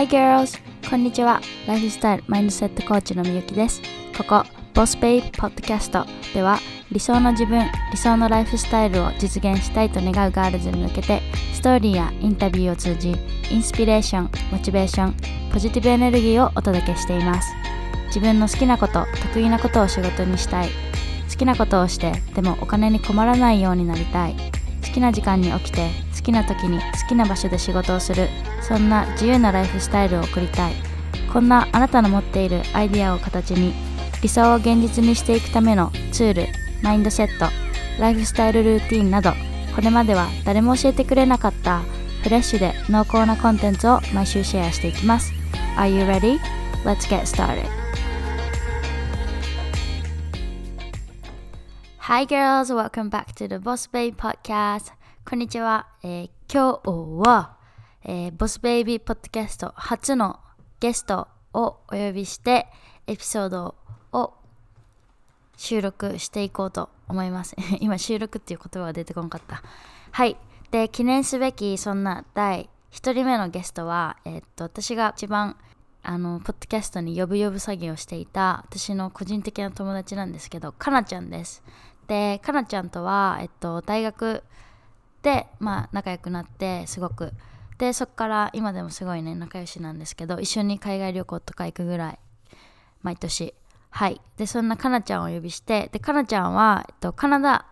[0.00, 0.58] Hi girls!
[0.88, 1.42] こんにちは。
[1.66, 3.82] ライフスタイルマインドセットコーチのみゆきです。
[4.16, 6.58] ここ、ボスベイポッドキャストでは
[6.90, 11.20] 理想の自分、理想のライフスタイルを実現したいと願うガールズに向けて
[11.52, 13.14] ストーリーやインタビューを通じ
[13.50, 15.14] インスピレーション、モチベーション、
[15.52, 17.52] ポジティブエネルギーをお届けしています。
[18.06, 20.70] 自分の好きなこと、得意なことを仕事にしたい。
[21.30, 24.34] 好きなことをして、でもお金に困らないようになりたい。
[24.82, 25.90] 好きな時間に起きて
[26.20, 28.28] 好きな時に好きな場所で仕事をする。
[28.60, 30.74] そんな自由なライフスタイルを送りたい。
[31.32, 33.72] こんなあなたの持っているアイデアを形に
[34.20, 36.46] 理想を現実にしていくためのツール
[36.82, 37.46] マインドセット
[38.00, 39.30] ライフスタイルルーティンなど
[39.74, 41.82] これまでは誰も教えてくれなかった
[42.22, 45.32] フレッシュで濃厚なコンテンツを毎週シェアしていきます。
[45.76, 46.40] Are you ready?
[46.84, 47.68] Let's get started.
[51.98, 54.99] Hi girls, welcome back to the Boss Baby Podcast.
[55.30, 56.90] こんにちは、えー今日
[57.24, 57.56] は、
[58.02, 60.40] えー、ボスベイビーポッドキャスト初の
[60.80, 62.66] ゲストをお呼びして
[63.06, 63.76] エピソード
[64.10, 64.34] を
[65.56, 67.54] 収録していこうと思います。
[67.78, 69.62] 今収録っていう言葉が出てこなかった。
[70.10, 70.36] はい。
[70.72, 75.56] で記念すべきそんな第1人目のゲストは、えーっと私が一番
[76.02, 81.62] あのポッドキャストに呼ぶ呼ぶ詐欺をしていた私の個人的な友達なんですけどかなちゃんです。
[82.08, 84.42] でかなちゃんとは、えっと、大学
[85.22, 87.32] で、まあ、仲良くなってすごく。
[87.78, 92.18] でそこから今でもすごいね仲良しなんですけど一緒に海外旅行とか行くぐらい
[93.02, 93.54] 毎年。
[93.90, 94.20] はい。
[94.36, 97.66] でそんなかなちゃんをお呼びしてでかなちゃんは、えっと、カナダ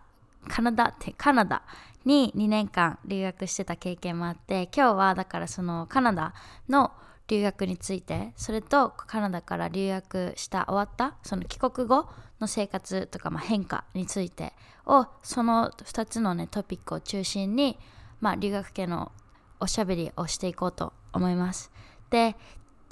[0.48, 0.88] カナダ？
[0.88, 1.62] ってカナダ
[2.04, 6.32] に2年間留学してた経験もあって今日はだからそのカナダ
[6.68, 6.92] の
[7.28, 12.08] 留学についてそれとカナダから留学した終わったその帰国後
[12.40, 14.52] の生活とか、まあ、変化について
[14.86, 17.78] をその2つのねトピックを中心に、
[18.20, 19.12] まあ、留学系の
[19.60, 21.70] おしゃべりをしていこうと思います
[22.10, 22.36] で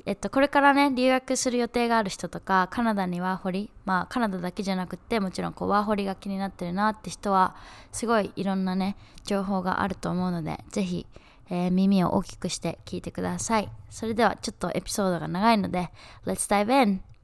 [0.09, 7.57] えっと、これからね留学する予定がある人とかカナダにワーホリまあカナダだけじゃなくてもちろんこうワーホリが気になってるなって人は
[7.91, 11.07] すごいいろんなね情報があると思うのでぜひ、
[11.51, 15.91] えー耳を大きくして聞いてくださいそれではちょっとエピソードが長いので
[16.25, 17.16] Let's dive in!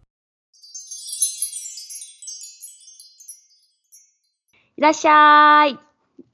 [4.79, 5.79] いらっしゃい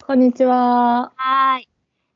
[0.07, 1.13] こんにちは。
[1.17, 1.69] はーい。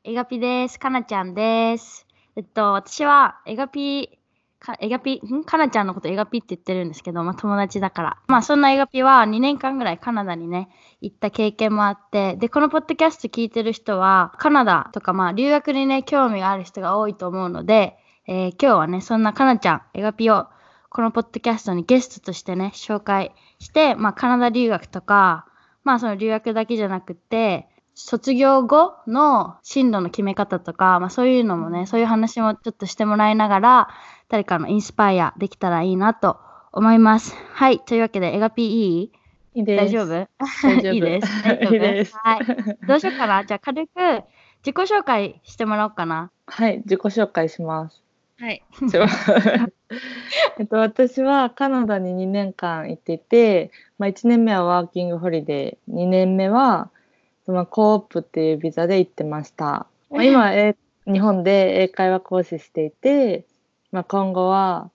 [0.05, 0.79] エガピです。
[0.79, 2.07] かなちゃんです。
[2.37, 4.17] えっと、私は、エガピ、
[4.57, 5.43] かエガピ、ん？
[5.43, 8.17] かなちゃんのことエガピって言ってるんですけど、まあ友達だから。
[8.27, 10.69] まあそんなエガピは2年間ぐらいカナダにね、
[11.01, 17.97] 行った経験もあって、で、このポッドキャスト聞いてる人は、カナダとかまあ留学にね、興味がある人が多いと思うので、
[18.27, 20.47] えー今日はね、そんなかなちゃん、エガピを、
[20.89, 25.47] このポッドキャストにゲストとしてね、紹介して、まあカナダ留学とか、
[25.83, 33.89] まあその留学だけじゃなくて、卒業後の進路の決め方とか、まあそういうのもね、そういう話もちょっとしてもらいながら、
[34.29, 36.37] 誰かのインスパイアできたらいいなと
[36.71, 37.35] 思います。
[37.51, 37.79] はい。
[37.79, 39.11] というわけで、エガピいい
[39.55, 39.85] いいです。
[39.85, 40.27] 大丈夫？
[40.63, 41.43] 大丈夫 いいです。
[41.43, 41.73] 大丈夫？
[41.75, 42.39] いいですはい。
[42.87, 43.45] どうしようかな。
[43.45, 43.91] じゃあ軽く
[44.65, 46.31] 自己紹介してもらおうかな。
[46.47, 48.03] はい、自己紹介します。
[48.39, 48.63] はい。
[50.59, 56.89] えっと、私はカナダに2年間行っていて、まあ、1年目はワーキングホリデー、2年目は、
[57.47, 59.87] まあ、コープっていうビザで行ってました。
[60.09, 63.45] まあ、今、え日本で英会話講師していて、
[63.91, 64.89] まあ、今後は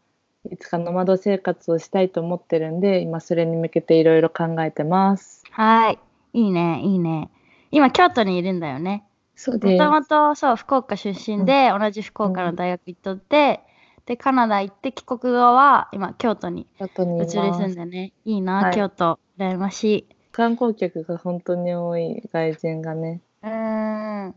[0.50, 5.44] いつかノマド生活をしたいと思ってるんで、今それに向けていろいろ考えてます。
[5.50, 5.99] はい。
[6.32, 7.31] いいね、いいね。
[7.70, 9.05] 今、京都にいるんだよね。
[9.38, 9.78] もそうです。
[9.78, 13.60] ともとそう福岡出身で、同じ福岡の大学行っとって、
[14.06, 16.84] でカナダ行って帰国後は今京都に移
[17.21, 17.75] り住ん。
[17.75, 18.12] でね。
[18.25, 18.75] いいな、はい。
[18.75, 20.06] 京都羨ましい。
[20.32, 23.21] 観光客が本当に多い外人がね。
[23.43, 24.34] うーん。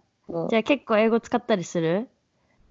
[0.50, 2.10] じゃあ結構英語使ったりする？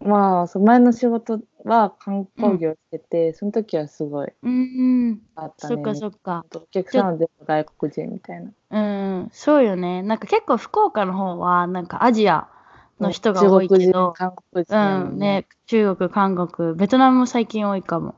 [0.00, 5.74] まあそう前の仕事は観光業してて、その時はすごいうんあったね。
[5.76, 6.44] そっかそっか。
[6.54, 8.50] お客さんは全部外国人みたいな。
[8.70, 10.02] うんそうよね。
[10.02, 12.48] なんか結構福岡の方はなんかアジア
[12.98, 18.14] の人が多い中国人、けど韓国人うんね中国韓国ベトナムも最近多いかも。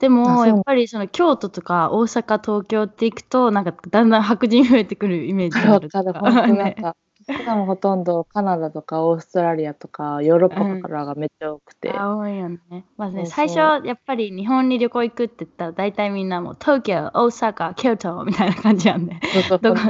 [0.00, 5.90] でもやっぱりその京都とか大阪東京って行くとなんかだんだん白人増えてくるイメージがある
[6.20, 6.56] わかる、
[7.26, 11.92] 本当なんか、普段ほとんどカナダとかオーストラリアとかヨーロッパからがめっちゃ多くて。
[11.92, 12.84] あ多いよね。
[12.96, 19.20] まあね、最初やっぱり日本に旅行行くって言ったら大体みんなもう東京、大阪、京都みたいな感じやんね。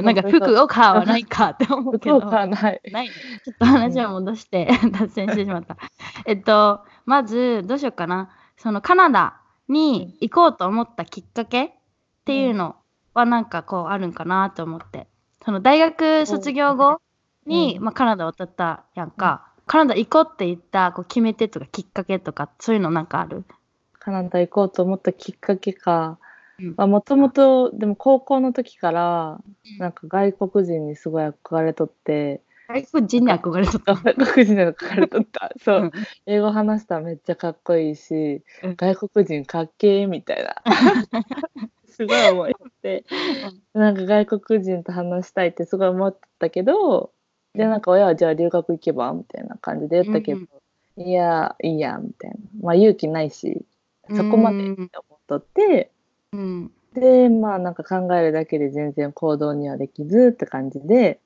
[0.03, 2.19] なんか福岡はないかって思うけど。
[2.19, 2.81] 福岡はない。
[2.91, 3.11] ないね
[3.45, 5.77] ちょっと話を戻して、脱線してしまった。
[6.25, 8.29] えっと、まずどうしようかな。
[8.57, 11.71] そのカナダに行こうと思ったきっかけっ
[12.25, 12.75] ていうの
[13.13, 15.07] はなんかこうあるんかなと思って。
[15.43, 16.99] その大学卒業後
[17.45, 19.47] に、うんまあ、カナダ渡ったやんか。
[19.67, 23.45] カナダ行こうって言ったこう決め手とかきっかけとかそういうのなんかある？
[23.99, 26.17] カナダ行こうと思ったきっかけか
[26.59, 26.89] うん。
[26.89, 29.39] もともと、でも高校の時から、
[29.79, 33.95] なんか外国人にすごい憧れとって、外国人に憧れとった。
[33.95, 35.51] 外国人に憧れとった。
[35.63, 35.83] そうう。
[35.85, 35.91] ん
[36.25, 40.55] 英語話したらめっちゃかっこいいし、うん外国人かっけーみたいな。
[41.87, 43.05] すごい思いって、
[43.73, 47.11] なんか外国人と話したいってすごい思ったけど、
[47.53, 50.41] で、なんか親はじゃあ留学行けばみたいな感じで言ったけど、
[50.97, 52.37] いや、いいや、みたいな。
[52.61, 53.65] まあ勇気ないし、
[54.15, 55.91] そこまでって思っとって、
[56.31, 56.71] うん。
[56.93, 61.19] で、まあなんか考えるだけで全然行動にはできずって感じで、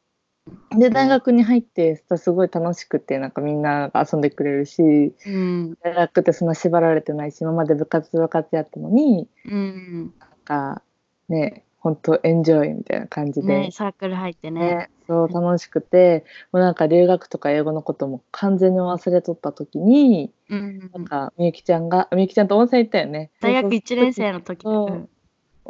[0.78, 4.82] で、大学に入ってすごい楽しくて、なんかみんなが遊んでくれるし、
[5.26, 5.78] うん。
[5.82, 10.14] 大学ってそんな縛られてないし、今まで部活部活やったのに、うん。
[10.20, 10.82] なんか
[11.30, 14.60] ね、本当エンジョイみたいな感じで、ねサークル入ってね。
[14.60, 23.30] ね、そう楽しくて、もうなんか留学とか英語のことも完全に忘れとった時に、うんなんかみゆきちゃんが、みゆきちゃんと温泉行ったよね。
[23.40, 24.66] 大学1年生の時。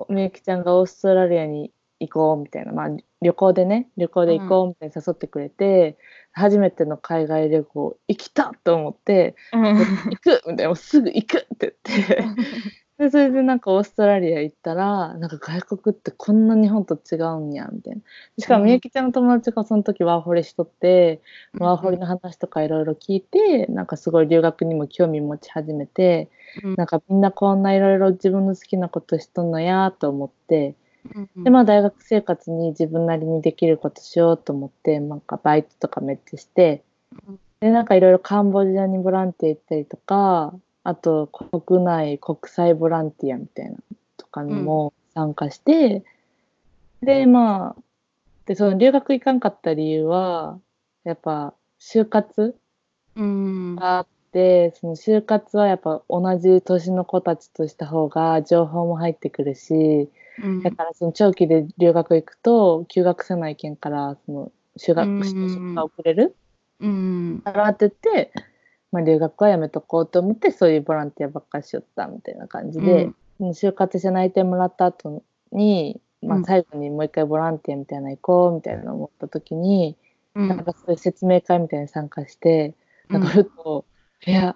[0.08, 2.88] みゆきちゃんがオーストラリアに行こうみたいな、まあ、
[3.22, 5.98] 旅行でね旅行で行こうみたいに誘ってくれて、
[6.32, 10.68] 初めての海外旅行行きたと思って行くみたいな。
[10.68, 12.26] もうすぐ行くって言って
[12.98, 18.02] でそれでなんかオーストラリア行ったらなんか外国ってこんな日本と違うんやみたいな。
[18.40, 18.66] しかもうん。
[18.68, 21.22] みゆきちゃんの友達がその時ワーホリしとって、
[21.60, 26.30] ワーホリの話とかいろいろ聞いてなんかすごい留学にも興味持ち始めて、
[26.64, 26.76] うん。
[26.76, 30.76] なんかみんなこんないろいろ自分の好きなことしとんのやと思って。
[31.14, 36.84] うんでまあ大学生活に自分なりにできることしようと思ってなんかバイトとかめっちゃして
[37.28, 37.40] うん。
[37.60, 40.54] でなんかいろいろカンボジアにボランティア行ったりとか
[40.86, 43.78] あと国内国際ボランティアみたいな
[44.18, 46.04] とかにも参加して、
[47.02, 47.82] でまあ
[48.46, 50.60] でその留学行かんかった理由は
[51.04, 52.56] やっぱ就活
[53.16, 53.76] うん。
[53.76, 60.10] があってその就活はやっぱ同じ年の子たちとした方が情報も入ってくるし、
[60.44, 60.62] うん。
[60.62, 65.22] だからその長期で留学行くと休学せないけんからその就学うん。
[65.22, 66.36] 就職が遅れる
[66.80, 67.42] うん。
[67.44, 68.32] からってて、
[68.96, 75.22] まあ、留学はやめとこうと思ってそういうボランティアばっかりしよったみたいな感じで、その就活して内定もらった後
[75.52, 76.46] に、まあう、ん。
[76.46, 79.98] 最後にもう一回ボランティアみたいな行こうみたいな思った時に、
[80.34, 80.48] うん。
[80.48, 82.74] なんかそういう説明会みたいに参加して、
[83.10, 83.20] うん。
[83.22, 83.86] なんかふと、
[84.26, 84.56] いや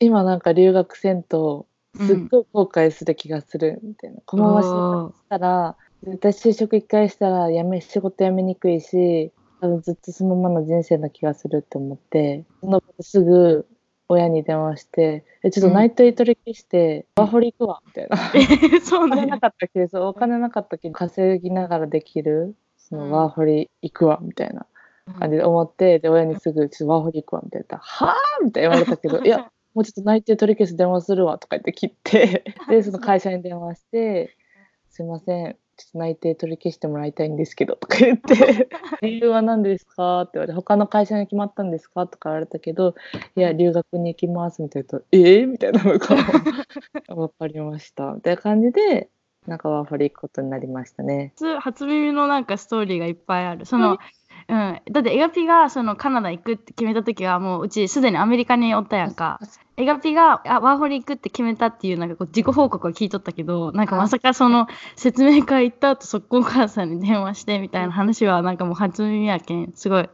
[0.00, 4.72] 今なんか留学せんとすっごい後悔する気がするみたいな、このまま就
[5.08, 13.66] 活したら絶対就職一回したらやめ仕事辞めにくいし多分ずっとそのままの人生な気がするって思ってそのすぐ
[14.08, 18.16] 親に電話して「えちょっと内定取り消してワーホリ行くわ」みたいな。
[18.80, 23.10] そうお金ねなかったけどお金なかったけど稼ぎながらできるそうん。
[23.10, 24.66] のワーホリ行くわみたいな
[25.18, 27.64] 感じで思ってで親にすぐ「ちょっとワーホリ行くわ」みたいな。
[27.64, 32.44] 言ったら「はあ?」みたいな言われたけど「いやもうちょっと内定取り消す電話するわ」とか言って切って。
[32.70, 34.36] でその会社に電話して
[34.88, 35.56] 「すいません
[35.94, 38.68] 内定取り消してもらいたいんですけど」とか言って
[39.02, 42.94] 「理由は何ですか?」って言われて「他の会社に決まったんですか?」とか言われたけど
[43.36, 46.14] 「いや留学に行きます」みたいなと「えー?」みたいな向こ
[47.10, 49.08] うもわかりましたみたいな感じで
[49.46, 51.32] なんかワーホリ行くことになりましたね。
[51.36, 53.96] 初初耳のなんかストーリーがいっぱいあるその、
[54.48, 59.40] うん、だってエガピがそのカナダ行くって決めた時はもううちすでにアメリカにおったやんか。
[59.78, 69.72] エガピがあワーホリ行くって決めたっていうなんかこう自己報告を聞いとったけどなんかまさかその説明会行った後速攻お母さんに電話してみたいな話はなんかもう初耳やけん。
[69.74, 70.08] すごい。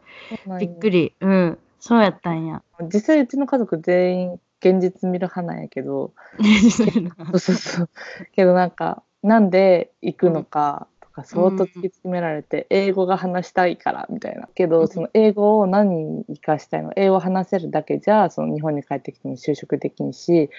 [0.59, 1.15] びっくり。
[1.21, 1.59] うん。
[1.79, 2.63] そうやったんや。
[2.93, 6.13] 実際うちの家族全員現実見る派なんやけど。
[6.73, 6.85] そ
[7.33, 7.91] うそうそう。
[8.33, 14.49] けどなんかなんで行くのかとか相当突き詰められて、英語が話したいからみたいな。
[14.55, 14.71] けうん。
[14.71, 20.51] どその英語を何に生かしたいの英語を話せるだけじゃその日本に帰ってきても就職できんし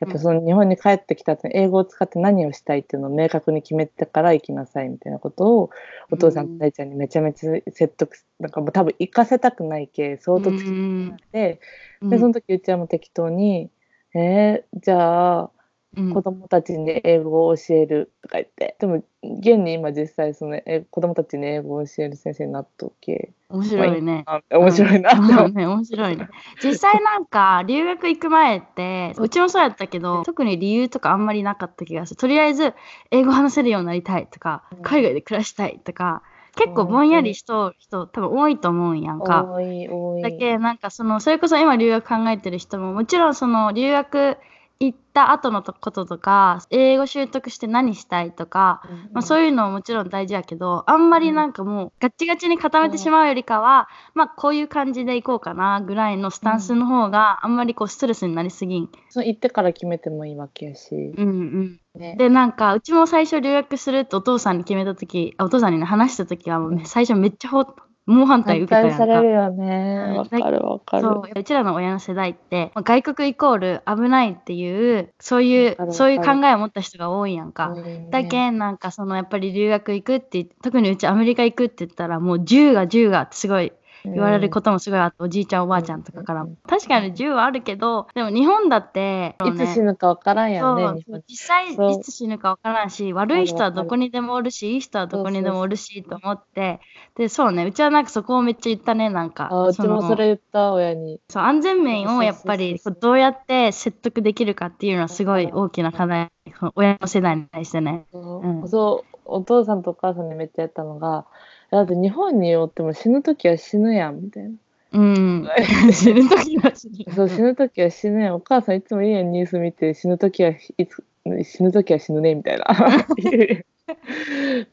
[0.00, 5.70] やっぱその日本に帰ってきた後に英語を使って何をしたいっていうのを明確に決めてから行きなさいみたいなことを
[6.10, 11.22] お父さんと大ちゃんにめちゃめちゃ説得なんかもう多分行かせたくないけ相当突き詰められ
[11.56, 11.60] て、
[12.02, 13.70] でその時うちはもう適当に
[14.14, 15.48] 「えー、じゃあうん
[15.94, 18.76] 子供たちに英語を教える」とか言って。
[18.78, 23.32] でも現に今実際そのえ子供たちに英語を教える先生になっとっけ。
[23.48, 24.24] 面白いね。
[24.26, 25.12] あ面白いな。
[25.12, 26.28] うんね、面白いね。
[26.64, 32.20] 実際なんか留学行く前ってうちもそうやったけど特に理由とかあんまりなかった気がする。
[32.20, 32.74] とりあえず
[33.10, 34.82] 英語話せるようになりたいとかうん。
[34.82, 36.22] 海外で暮らしたいとか
[36.56, 39.44] 結構ぼんやりしとる人多分多いと思うんやんか。
[39.44, 40.22] 多い多い。
[40.22, 44.36] だけなんかそのそれこそ今留学考えてる人ももちろんその留学
[44.82, 58.88] 行った後のこととか英語習得して何したいとか、まあ、そういうのももちろん大事やけどあんまりなんかもうガッチガチに固めてしまうよりかは、まあこういう感じでいこうかなぐらいのスタンスの方があんまりこうストレスになりすぎん。
[59.10, 60.94] そう行ってから決めてもいいわけやし。
[61.16, 61.80] うんうん。
[61.94, 67.66] ね、でなんかうちも最初留学するってお父さんに決めた時あお父さんに、ね、話した時はもう、ね、最初めっちゃほ
[68.06, 68.96] 猛反対受けたやんか。
[68.96, 70.14] 反対されるよね。
[70.18, 71.02] わ、かるわかる。
[71.02, 77.68] そううちらの親の世代って、まあ外国イコール危ないっていうそういうそういう考えを持った人が多いやんか。
[77.68, 83.72] うんだけんなんかそのやっぱり留学行くって特にうちアメリカ行くって言ったらもう銃が銃がってすごい
[84.04, 96.80] 言われることもすごいあって、おじいちゃんおばあちゃんとかからも、うん確かに銃はあるけどでも日本だって、いつ死ぬかわからんやんね、実際いつ死ぬかわからんし悪い人はどこにでもおるしいい人はどこにでもおるしと思って
[97.16, 97.64] でそうね。
[97.64, 99.48] うちはなんかそこをめっちゃ言ったねなんか。
[99.50, 101.20] あうちもそれ言った親に。
[101.28, 106.28] そう安全面をやっぱりどうやって説得できるかっていうのはすごい大きな課題。
[106.74, 108.06] 親の世代に対してね。
[108.12, 108.46] そう。
[108.46, 108.68] うん。
[108.68, 111.26] そうお父さんとお母さんにめっちゃやったのが
[111.72, 114.50] だって日本におっても死ぬ時は死ぬやんみたいな。
[114.92, 115.48] うん、
[115.90, 117.14] 死ぬ時は死ぬ。
[117.14, 118.22] そう死ぬ時は死ぬ。
[118.22, 121.02] やんお母さんいつもいいやんニュース見て死ぬ時はいつ
[121.44, 122.66] 死ぬ時は死ぬねみたいな。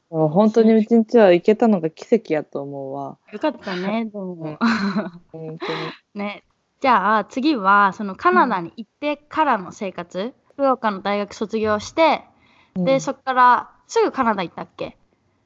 [0.10, 3.18] もう本当にうちんちは行けたのが奇跡やと思うわ。
[3.32, 4.58] よかったね、でも。
[5.32, 5.58] 本当に。
[6.16, 6.44] ね。
[6.82, 12.24] じゃあ次はそのカナダに行ってからの生活、福岡の大学卒業して、
[12.76, 13.02] で、うん。
[13.02, 14.98] そっからすぐカナダ行ったっけ？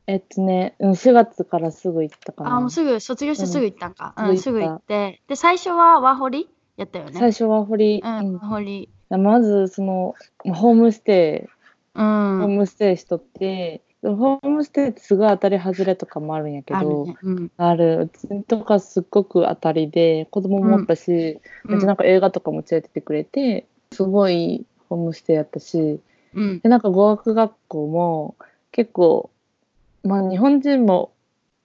[0.07, 4.13] えっとねうん4月からすぐ行ったかなあ、もうすぐ卒業してすぐ行ったんか。
[4.17, 5.21] ううんん、すぐ行って。
[5.27, 7.11] で、最初はワーホリやったよね。
[7.13, 8.89] 最初は堀、うん、うんワーホリ。
[9.09, 11.49] まずそのホームステ
[11.95, 12.39] イうん。
[12.39, 17.17] ホームステイしとって、ホームステイってすごい当たり外れとかもあるんやけあるど、ね。
[17.21, 17.51] うん。
[17.55, 26.01] あるうちとかすっごく当たりで子供もおったし、めっちゃなんか映画とかも連れてってくれてすごいホームステイやったし
[26.33, 26.59] うん。
[26.59, 28.35] でなんか語学学校も
[28.71, 29.29] 結構
[30.03, 31.11] まあ日本人も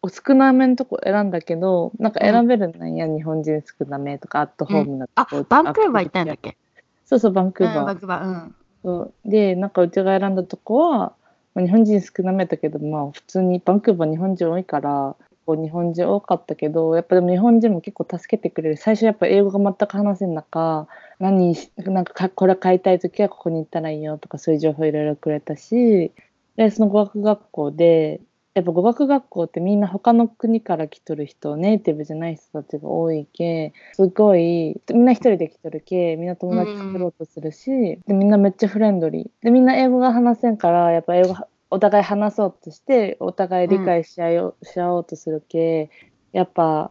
[0.06, 6.56] 少なめのとこ選んだけどなんか選べるんや、日本人少なめとかアットホームなとあこ、バンクーバー行ったんだっけ？
[7.04, 7.74] そうそうバンクうん、ー。
[7.74, 8.26] バー、バンクーバー。
[8.26, 8.54] うん。
[8.84, 9.12] そう。
[9.24, 11.12] でなんかうちが選んだとこは、
[11.54, 18.76] まあ、日本人少なめだけどまあ普通にバンクーバー日本人多いからこう日本人多かったけどやっぱでも日本人も結構助けてくれる。
[18.76, 20.86] 最初やっぱ英語が全く話せん中
[21.18, 26.12] 何しなんかかこれ買いたい時はここに行ったらいいよとかそういう情報いろいろくれたし
[26.56, 28.20] でその語学学校で
[28.58, 39.44] やっぱ語学学校ってみんな他の国から来とる人ネイティブじゃない人たちが多いけすごいみんな一人で来とるけみんな友達作ろうとするし、でみんなめっちゃフレンドリー。
[39.44, 45.88] でみんな英語が話せんからやっぱ英語はお互い話そうとしてお互い理解し合いおう、し合おうとするけ
[46.32, 46.90] やっぱ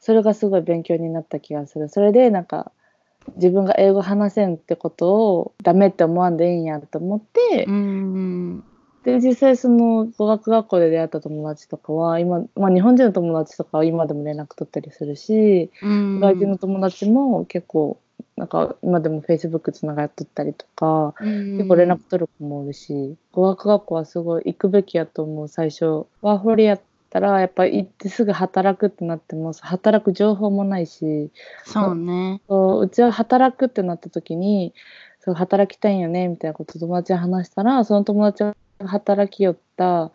[0.00, 1.88] それがすごい勉強になった気がする。
[1.88, 2.72] それでなんか
[3.36, 8.64] 自分が英語話せんってことをダメって思わんでいいんやと思って、うん。
[9.06, 16.18] で実際その語学学校で出会った友達とかは今、まあ、日本人の友達とかは今でも連絡取ったりするし、うん。
[16.18, 18.00] 外人の友達も結構
[18.36, 31.30] なんか今でも Facebook つながっとったりとか、結結構連絡取る子もおるし語学学校はすごい行くべきやと思う最初ワーホリやったらやっぱり行ってすぐ働くってなっても働く情報もないし
[31.64, 32.40] そうね。
[32.48, 34.74] そううちは働くってなった時に
[35.20, 40.12] そう働きたいんよねみたいなこと友達に話したらその友達が働きよった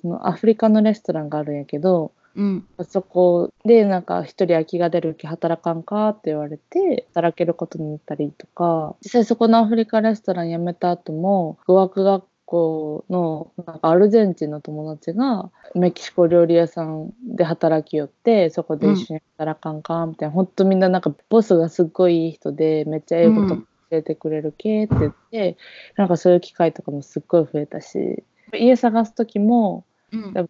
[0.00, 2.66] そのアフリカのレストランがあるんやけどうん。
[2.88, 25.56] そこでなんか一人空きが出る気働かんかって言われて働けることになったりとか実際そこのアフリカレストラン辞めた後も語学学校のなんかアルゼンチンの友達がメキシコ料理屋さんで働きよってそこで一緒に働かんかみたいな、ほんとみんななんかボスがすっごいいい人でめっちゃ英語とか教えてくれるけって言って、
[25.96, 28.22] なんかそういう機会とかもすっごい増えたし
[28.52, 29.84] 家探す時も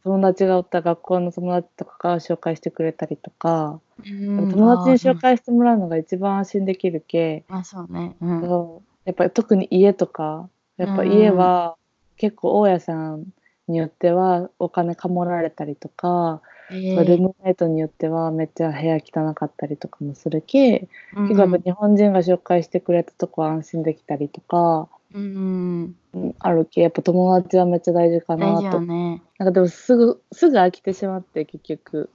[0.02, 4.48] 友達がおった学校の友達とかが紹介してくれたりとか、うん。
[4.48, 8.14] 友達に紹介してもらうのが一番安心できるけ、あ、そうね。
[8.20, 8.42] うん。
[9.04, 11.76] やっぱり特に家とかやっぱ家は
[12.16, 13.26] 結構大家さん
[13.68, 25.96] によってはお金かもられたりとか、えルームメイトによってはめっちゃ部屋汚かったりとかもするけ、うん結構日本人が紹介してくれたとこは安心できたりとか、うん。
[26.12, 29.22] うんあるけやっぱ友達はめっちゃ大事かなとよね。
[29.38, 32.10] なんかでもすぐすぐ飽きてしまって結局、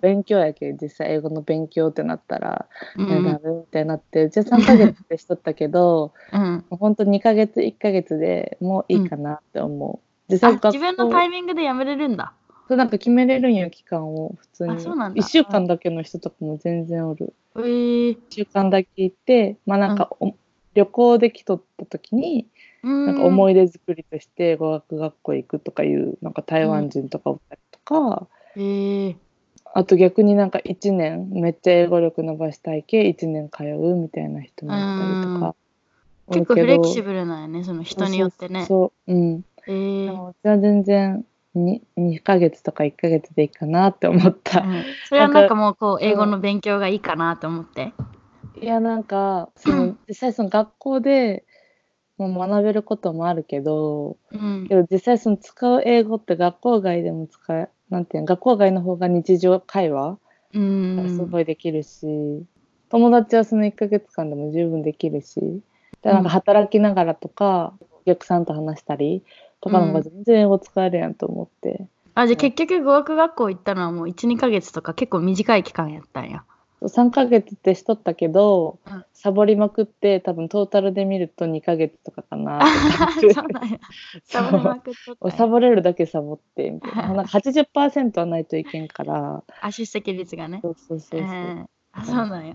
[0.00, 3.24] 勉強やけど実際英語の勉強ってなったら、うん。
[3.24, 6.64] メみたいになってうちは3ヶ月でしとったけど うん。
[6.70, 10.09] もうほんと2ヶ月1ヶ月でもういいかなって思う。
[10.30, 12.32] 実あ、際学校自分のタイミングでやめれるんだ。
[12.68, 14.70] そうなんか決めれるんよ期間を普通に。
[14.74, 15.20] あそうなんだ。
[15.20, 17.34] 1週間だけの人とかも全然おる。
[17.56, 17.60] え。
[17.60, 20.36] ー、1週間だけ行ってまあなんかお、
[20.74, 22.46] 旅行で来とった時に
[22.82, 29.16] ななんか思い出作りとして語学学校行くとかいうなんか台湾人とかおったりとか、へえ。
[29.72, 35.54] あと逆になんか1年めっちゃ英語力伸ばしたいけ1年通うみたいな人もいたりとか。
[36.32, 38.64] 結構フレキシルブルなんよねその人によってね。
[38.66, 39.14] そうう。
[39.14, 39.44] うん。
[39.70, 41.24] へえでも私は全然
[41.54, 44.60] 2, 2ヶ月とか1ヶ月でいいかなって思った。
[44.60, 44.84] うん。
[45.08, 47.92] それはなんかもうこう英語の勉強がいいかなと思って。
[48.60, 51.44] いやなんかその実際その学校で
[52.18, 54.66] もう学べることもあるけどうん。
[54.68, 60.18] けど実際その使う英語って学校外でも使えなんていうの学校外の方が日常会話
[60.52, 60.96] うん。
[60.96, 62.44] がすごいできるし、
[62.88, 65.40] 友達はその1ヶ月間でも十分できるし
[66.02, 69.22] でなんか働きながらとか、お客さんと話したり
[69.60, 71.86] とかの方が全然英語使えるやんと思って。
[72.14, 76.44] あじゃあ結局語学学校行ったのはもう12ヶ月とか結構短い期間やったんや。
[76.82, 79.04] 3ヶ月ってしとったけど、うん。
[79.12, 82.58] サボりまくって多分トータルで見ると2ヶ月とかかな。
[82.58, 82.60] っ
[83.20, 83.78] てそうなんや。
[84.24, 87.08] サボりまくっとったサボれるだけサボってみたいな。
[87.14, 89.44] なんか80%はないといけんから。
[89.60, 90.60] あ出席率がね。
[90.62, 91.66] そうそうそうそう、えー。
[91.92, 92.54] あそうなんや。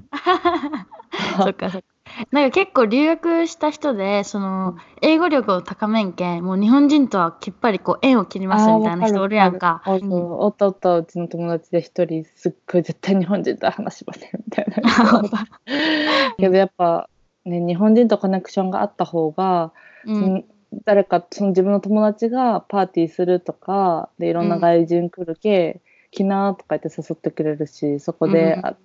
[1.44, 1.95] そっかそっか
[2.32, 9.82] なんか結構留学した人でその英語力を高めんけんもう日本人とはきっぱりこう縁を切りますみたいな人おるやんか。
[9.86, 15.24] あうおったおったうちの友達で一人すっごい絶対日本人とは話しませんみたいな。
[16.38, 17.10] けどやっぱ
[17.44, 19.72] ね日本人とコネクションがあった方が、
[20.06, 20.46] うん。
[20.84, 25.80] 誰かその自分の友達がパーティーするとかでいろんな外人来るけ、
[26.12, 28.76] 来なとか言って誘ってくれるしそこで、うん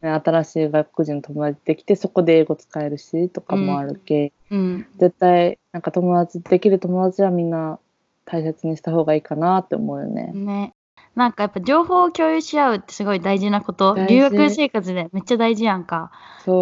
[0.00, 4.86] 新しい外国人の友達できてそこで英語使えるしとかもあるけ、うん。
[4.98, 7.78] 絶対なんか友達できる友達はみんな
[8.24, 10.32] 大切にした方がいいかなって思うよね。
[10.34, 10.74] ね。
[11.14, 13.94] なんかやっぱ情報を共有し合うってすごい大事なこと。
[14.08, 16.10] 留学生活でめっちゃ大事やんか。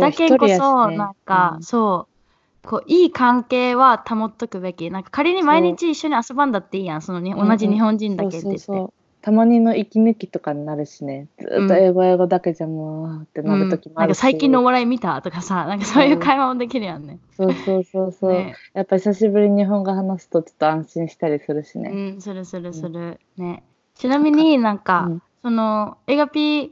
[0.00, 0.97] だけんこそ、ね。
[0.97, 1.62] なんか、うん。
[1.62, 4.91] そうこういい関係は保っとくべき。
[4.91, 7.03] なんか仮に毎日一緒に遊ばんだっていいやん。
[7.03, 11.28] そのにうんうん同じ日本人だけって言って、そうそうたまにの息抜きとかになるしね。
[11.40, 17.19] ずーっと英語英語だけじゃもうってなる時もあるし、なんか最近のお笑い見たとかさなんかそういう会話もできるやんね。
[17.35, 18.54] そうそうそうそう、ね。
[18.75, 23.62] やっぱり久しぶりに日本語話すとちょっと安心したりするしうね、んするするする、ね。
[23.94, 25.22] ちなみになんか、うん。
[25.40, 26.70] その映画ピー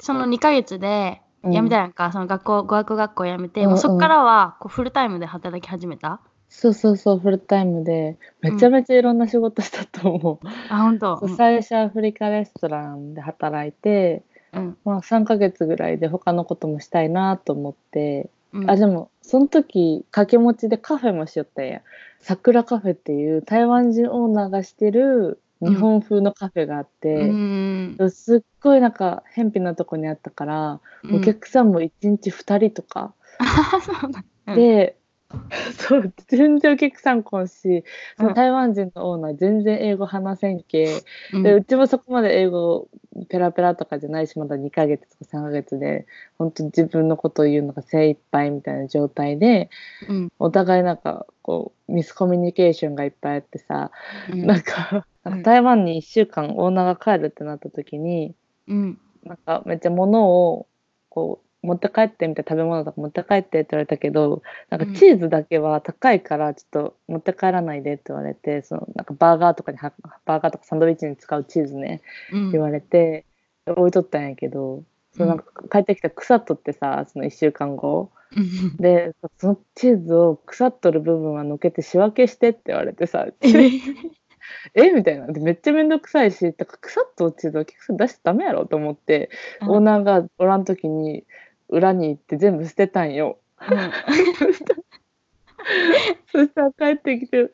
[0.00, 1.52] その2ヶ月でうん。
[1.52, 3.70] 辞めたやんか、その学校語学学校辞めて、うんうん。
[3.72, 6.20] もうそっからはこうフルタイムで働き始めた？
[6.52, 8.16] そうそうそうフルタイムで。
[8.42, 11.18] めちゃめちゃいろんな仕事したと思う、あ本当。
[11.18, 14.76] そう最初アフリカレストランで働いて、うん。
[14.84, 18.70] まあ、3ヶ月ぐらいで他のこともしたいなと思って、うん。
[18.70, 21.80] あでもその時掛け持ちでカフェもしよったんや。
[22.20, 28.10] 桜カフェっていう台湾人オーナーがしてる日本風のカフェがあって、うん。
[28.10, 31.16] すっごいなんか偏僻なとこにあったから、うん。
[31.16, 33.14] お客さんも1日2人とか、
[34.54, 34.96] で
[35.78, 37.84] そう全然お客さん来んし
[38.18, 38.28] そうん。
[38.28, 41.42] の台湾人のオーナー全然英語話せんけ、うん。
[41.42, 42.88] でうちもそこまで英語
[43.28, 46.06] ペラペラとかじゃないしまだ2ヶ月とか3ヶ月で
[46.38, 49.70] 本当自分のことを言うのが精一杯みたいな状態で
[50.08, 50.32] うん。
[50.38, 53.90] お互いなんかこうミスコミュニケーションがいっぱいあってさ、
[54.30, 54.46] うん。
[54.46, 55.32] なんかうん。
[55.32, 58.34] なんか台湾に1週間オーナーが帰るってなった時に
[58.66, 58.98] うん。
[59.24, 60.66] なんかめっちゃ物を
[61.08, 64.94] こう持って帰ってみたいな食べ物とか持って帰ってって言われたけどなんかうん。
[64.94, 69.92] チーズだけは高いからちょっと持って帰らないでって言われてそのなんかバーガーとかには
[70.24, 72.52] バーガーとかサンドイッチに使うチーズねうん。
[72.52, 73.24] 言われて
[73.66, 74.82] 置いとったんやけど、
[75.16, 78.10] そのなんか帰ってきたら腐っとってさその1週間後。
[78.36, 78.76] うん。
[78.76, 83.26] でそのチーズを腐っとる部分は抜けて仕分けしてって言われてさ。
[84.74, 85.26] え みたいな。
[85.26, 89.70] でめっちゃめんどくさいしだから腐っとるチーズは結局出しちゃダメやろと思って、うん。
[89.70, 91.24] オーナーがおらん時に
[91.72, 93.38] 裏に行って全部捨てたんよ。
[96.32, 97.50] そしたら帰ってきて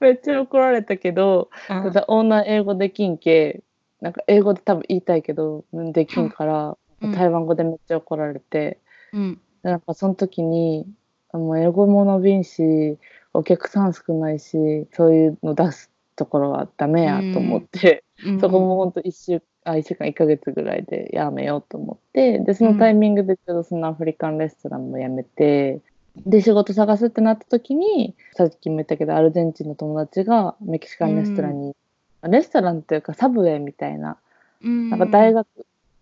[0.00, 1.82] めっちゃ怒られたけど、うん。
[1.84, 3.62] ただオーナー英語できんけ
[4.00, 7.12] なんか英語で多分言いたいけどうんできんから、うん。
[7.12, 8.78] 台湾語でめっちゃ怒られて、
[9.12, 9.40] うん。
[9.62, 10.86] でなんかその時に
[11.32, 12.98] あもう英語も伸びんし
[13.32, 18.40] お客さん少ないしそういうの出すところはダメやと思って、うん。
[18.40, 25.80] そこもほんと1週あ1週間1ヶ月ぐらいでやめようと思ってでそのタイミングでちょうどそのアフリカンレストランも辞めて
[26.26, 31.76] で仕事探すってなった時にさっきも言ったけどアルゼンチンの友達がメキシカンレストランに、
[32.24, 34.18] レストランっていうかサブウェイみたいな
[34.62, 34.90] うん。
[34.90, 35.46] なんか大学、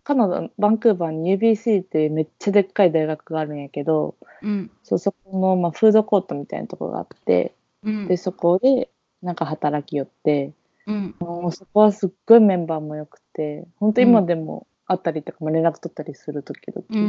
[0.05, 4.71] カナダバンクーバーに UBC っていうめっちゃでっかい大学があるんやけどうん。
[4.83, 7.53] そうそこの、まあ、フードコートみたいなところがあって
[7.85, 8.09] うん。
[8.09, 8.89] でそこで
[9.23, 10.53] なんか働きよって
[10.89, 11.15] うん。
[11.21, 17.09] もうそこはすっごいメンバーもよくて本当今でも会ったりとか、まあ連絡取ったりする時々、うめっ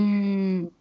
[0.65, 0.71] ん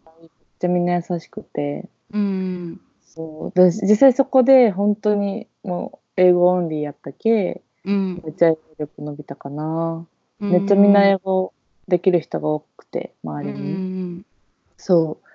[0.59, 1.87] ちゃみんな優しくて。
[2.11, 2.81] うん。
[3.01, 3.59] そう。
[3.59, 8.21] で実際そこで本当にもう英語オンリーやったけうん。
[8.23, 10.05] めっちゃ英語力伸びたかな、
[10.39, 11.53] めっちゃみんな英語
[11.87, 14.25] できる人が多くて周うんうりに、ん。
[14.77, 15.25] そう。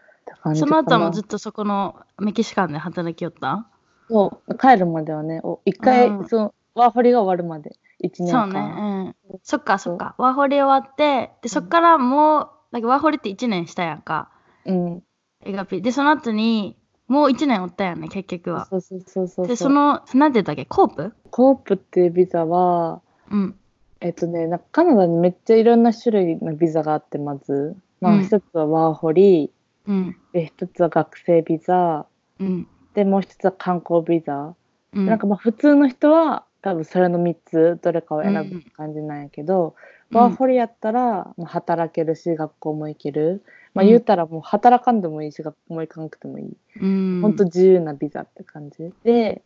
[0.55, 3.67] その後もずっとそこのメキシカンで働きよった？
[4.09, 4.59] そう。
[4.59, 6.29] 帰るまではねお一回、うん。
[6.29, 9.39] そのワーホリが終わるまで1年間そうね、うん。
[9.43, 10.15] そっかそっか。
[10.19, 14.31] ワーホリ終わって、でそっからもう、だけどワーホリって1年したやんか。
[14.65, 15.03] うん
[15.45, 15.83] エガピ。
[15.83, 18.67] で、その後に、もう1年おったやんね、結局は。
[18.67, 21.13] そうそうそうそうで、その、なんて言ったっけ、コープ？
[21.31, 23.55] コープっていうビザはうん。
[24.01, 29.51] えっとねなんかカナダにめっちゃいろんな種類のビザがあってまず、まあ、うん一つはワーホリ
[29.87, 30.17] うん。
[30.33, 32.07] で一つは学生ビザ
[32.39, 32.69] うん。
[32.95, 34.55] でもう一つは観光ビザ、
[34.93, 35.07] うん。
[35.07, 39.77] なんかまあ普通の人は多分それの3つどれかを選ぶって感じなんやけど、
[40.11, 40.19] うん。
[40.19, 43.89] ワーホリやったらまあ働けるし学校も行ける、まあ、うん。
[43.89, 48.95] 言うたらもう働かんでもいいし学校も行かなくてもいい、うん、ほんと自由なビザって感じ。
[49.05, 49.43] で、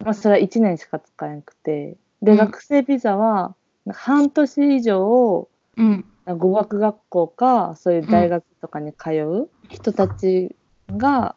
[0.00, 1.96] まあ、それは1年しか使えなくて。
[2.20, 2.36] で、うん。
[2.38, 3.54] 学生ビザは
[3.88, 6.04] 半年以上うん。
[6.26, 10.56] 語学学校かそういう大学とかに通う人たち
[10.90, 11.36] が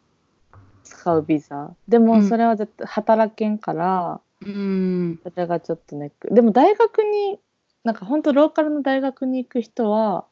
[0.82, 1.70] 使うビザ。
[1.86, 2.06] でうん。
[2.06, 5.20] もそれは絶対働けんからうん。
[5.22, 6.34] それがちょっとネック。
[6.34, 7.38] でも大学に
[7.84, 10.24] なんか本当ローカルの大学に行く人は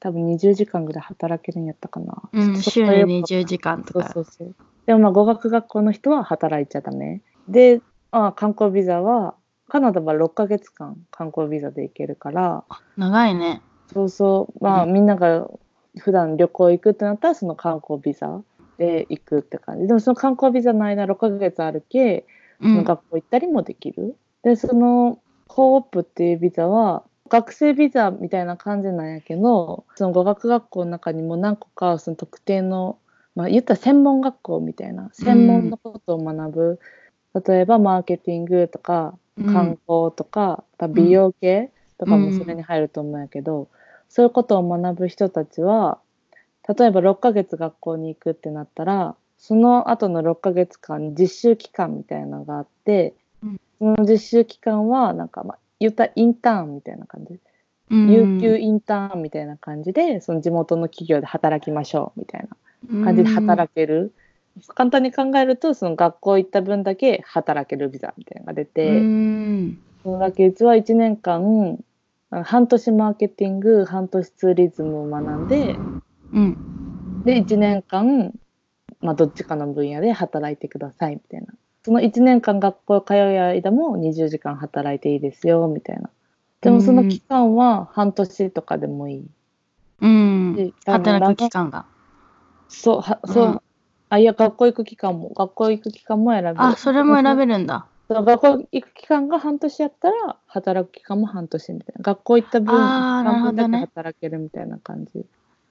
[0.00, 4.12] 多分20時間ぐらい働けるんやったかな、うん、そ週に20時間とそうか。
[4.12, 4.54] そうそう。
[4.86, 7.20] でもまあ語学学校の人は働いちゃダメ。
[7.48, 9.34] で、あ、観光ビザは
[9.68, 12.64] カナダは6ヶ月間観光ビザで行けるから。
[12.96, 13.60] 長いね。
[13.92, 14.64] そうそう。
[14.64, 14.92] まあ、うん。
[14.92, 15.48] みんなが
[15.98, 18.42] 普段旅行行くってなったらその観光ビザ
[18.78, 19.86] で行くって感じ。
[19.86, 22.26] でもその観光ビザの間6ヶ月あるけ、
[22.62, 24.16] の学校行ったりもできる？
[24.42, 32.98] でそのコープっていうビザは学生ビザみたいな感じなんやけどその語学学校の中にも何個かその特定の
[33.34, 36.80] まあ言ったら専門学校みたいな専門のことを学ぶ、
[37.46, 39.46] 例えばマーケティングとかうん。
[39.46, 43.68] 観光とか、美容系とかもそれに入ると思うんやけど、
[44.08, 45.98] そういうことを学ぶ人たちは
[46.76, 53.60] 例えば6ヶ月学校に行くってなったらその後の6ヶ月間実習期間みたいなのがあって、うん。
[53.78, 57.38] その実習期間はなんかまあ言ったらインターンみたいな感じ、
[57.90, 58.10] うん。
[58.10, 62.48] 有給インターンみたいな感じでその地元の企業で働きましょうみたい
[62.90, 64.12] な感じで働ける、
[64.74, 69.78] 簡単に考えるとその学校行った分だけ働けるビザみたいなのが出て、うん。
[70.02, 71.78] そのだけうちは1年間
[72.30, 75.78] 半年マーケティング半年ツーリズムを学んで
[76.32, 76.56] うん。
[77.24, 78.32] で1年間、
[79.00, 81.46] まあ、どっちかの分野で働いてくださいみたいな。
[81.84, 86.10] その1年間学校通う間も20時間働いていいですよみたいな。
[86.60, 89.26] でもその期間は半年とかでもいい、
[90.00, 90.54] うん。
[90.54, 90.72] で。
[90.84, 91.86] 働く期間が。
[92.68, 93.60] そうはそう、うん。
[94.10, 96.54] あいや学校行く期間も学校行く期間も選べる。
[96.62, 97.86] あ、それも選べるんだ。
[98.08, 102.02] 学校行く期間が半年やったら働く期間も半年みたいな。
[102.02, 105.26] 学校行った分半分だけ働けるみたいな感じ、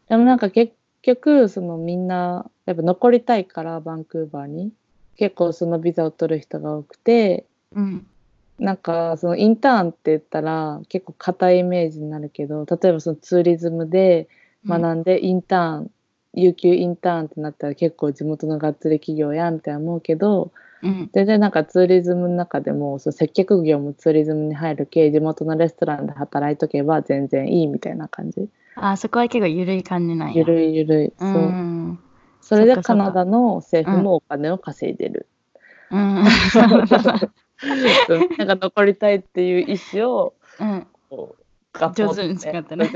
[0.07, 4.71] でもなんか結局そのみんなやっぱ残りたいからバンクーバーに
[5.17, 8.07] 結構そのビザを取る人が多くてうん。
[8.59, 14.27] なんかそのインターンって言ったら結構硬いイメージになるけど例えばそのツーリズムで
[14.67, 15.91] 学んでインターン、
[16.33, 21.09] 有給インターンってなったら結構地元のがっつり企業やんみたいな思うけどうん。
[21.13, 28.49] 全然なんかツーリズムの中でもそう接客業もツーリズムに入る系地元のレストランで働いとけば全然いいみたいな感じ
[28.79, 30.35] あ、そこは結構緩い感じなんや。
[30.35, 31.99] ゆるいゆるい、うそうん。
[32.41, 35.27] それでカナダの政府もお金を稼いでる、
[35.91, 36.25] うん。
[36.47, 36.67] そう
[38.37, 40.87] なんか残りたいっていう意思をうん。
[41.09, 42.89] こうガポッ上手に使ってね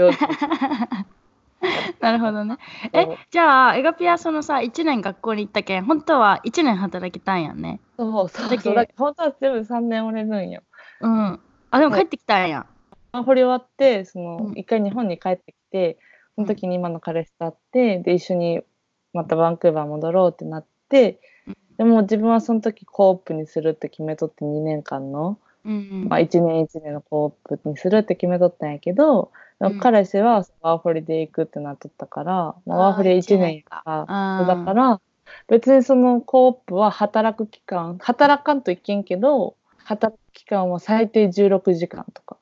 [2.00, 2.58] なるほどね。
[2.94, 7.80] え、じゃあ、エガピアそのさ、1年学校に行ったけん、本当は1年働きたいんやんね。
[7.98, 10.64] そうそうそうだ本当は全部3年おれるんよ
[11.02, 11.40] うん。
[11.70, 12.66] あ、でも帰ってきたんや。
[13.14, 15.98] 掘り終わってそのうん一回日本に帰ってきて
[16.36, 18.62] その時に今の彼氏と会ってで一緒に
[19.14, 21.20] またバンクーバー戻ろうってなって
[21.78, 26.06] でも自分はその時コープにするって決めとって2年間の、うん。
[26.10, 29.32] まあ、1年1年のコープにするって決めとったんやけど
[29.80, 33.84] 彼氏はワーホリで行くってなっとったから、まあ、ワーホリ1年やか。
[33.86, 35.02] らだから
[35.48, 42.38] 別にそのコープは働く期間働かんといけんけど働く期間は最低16時間とか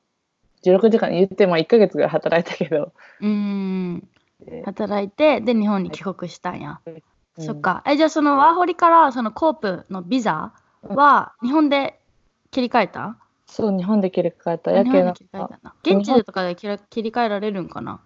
[0.62, 4.08] 16時間言っても1ヶ月ぐらい働いたけど、うん。
[4.40, 6.80] で働いて、で、日本に帰国したんや。
[6.86, 7.00] うん
[7.42, 7.82] そっか。
[7.86, 11.98] え、じゃあそのワーホリからそのコープのビザは日本で
[12.50, 13.16] 切り替えた？
[13.46, 15.14] そう日本で切り替えたあやけな。
[15.82, 18.00] 現地でとかで切り切り替えられるんかな？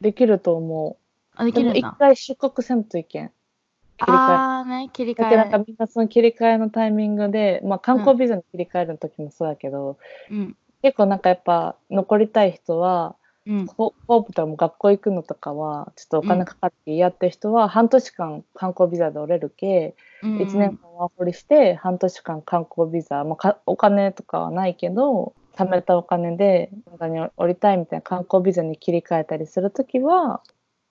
[0.00, 0.96] できると思
[1.36, 1.96] あ、でうでも一きるんだ。
[1.98, 3.32] 回出国せんといけん
[3.98, 5.64] 切り替えああね、切り替だけどなんかえ。
[5.66, 9.98] みんなその切り替えのタイミングで、まあ、観光ビザに切り替える時もそうだけど、
[10.30, 10.56] うん。
[10.82, 13.16] 結構なんかやっぱ残りたい人は
[13.48, 13.66] うん。
[13.66, 30.42] ホホープとかも学校行くのとかはちょっとお金かかって嫌って人は半年間観光ビザで折れるけ、うん1年間ワーホリして半年間観光ビザ、まあ、かお金とかはないけど貯めたお金でカナダに降りたいみたいな観光ビザに切り替えたりするときは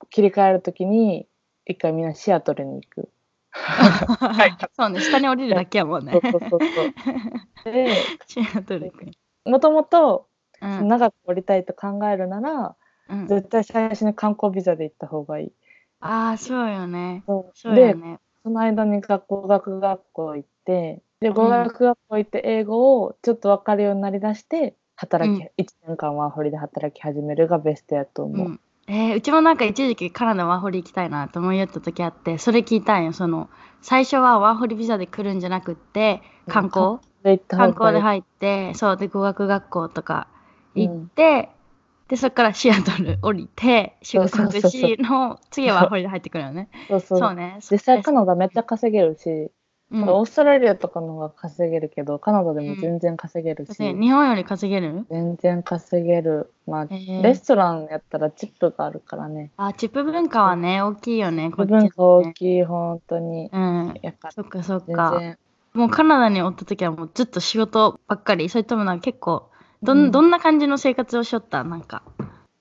[0.10, 1.28] 切り替えるときに
[1.66, 3.10] 一回みんなシアトルに行く。
[4.74, 6.22] そうね、下に降りるだけやもんねそう。
[6.22, 6.94] そうそうそう。
[7.72, 7.94] で
[8.28, 9.12] シアトル君。
[9.50, 10.30] もともと
[10.62, 10.88] うん。
[10.88, 12.76] 長く降りたいと考えるなら、
[13.08, 15.54] うん、絶対最初に観光ビザで行った方がいい。
[16.00, 17.24] ああ、そうよね。
[17.26, 18.20] そうでね。
[18.44, 28.54] その間に学校語学学校行ってで語学学校行って英語をちょっと分かるようになりだして働き、うん1年間ワーホリで働き始めるがベストやとう思う。
[28.54, 28.60] ん。
[28.88, 33.14] えーうちもなんか一時期カナダワーホリ行きたいなと思いよった時あって、それ聞いたんよ。
[33.14, 33.50] その、
[33.82, 36.98] 最初はワーホリビザで来るんじゃなくって、観光、で行った
[37.48, 40.28] 観光で入って、そうで語学学校とか
[40.76, 41.50] 行って、
[42.08, 46.70] で、そっからシアトル降りて、仕事そうそうそうしの、次はホリで入ってくるよね。
[46.88, 47.60] そうそうね。
[47.70, 49.52] 実際カナダめっちゃ稼げるし、
[49.90, 55.06] うんオーストラリアとかの方が稼げるけどカナダでも全然稼げるし、ね日本より稼げる？
[55.10, 56.52] 全然稼げる。
[56.68, 59.50] まあ、へーレストランやったらチップがあるからね。
[59.56, 62.34] あ、チップ文化はね、大きいよね、こっち文化大ね。
[62.34, 63.50] きい、本当に。
[63.52, 63.94] うん。
[64.02, 65.38] やからそっかそっ全か。
[65.78, 65.88] 然。
[65.88, 69.50] もうカナダにおった時はもうずっと仕事ばっかりそれともなんか結構
[69.84, 70.12] どん,、うん。
[70.12, 71.64] どんな感じの生活をしよった？
[71.64, 72.04] なんか。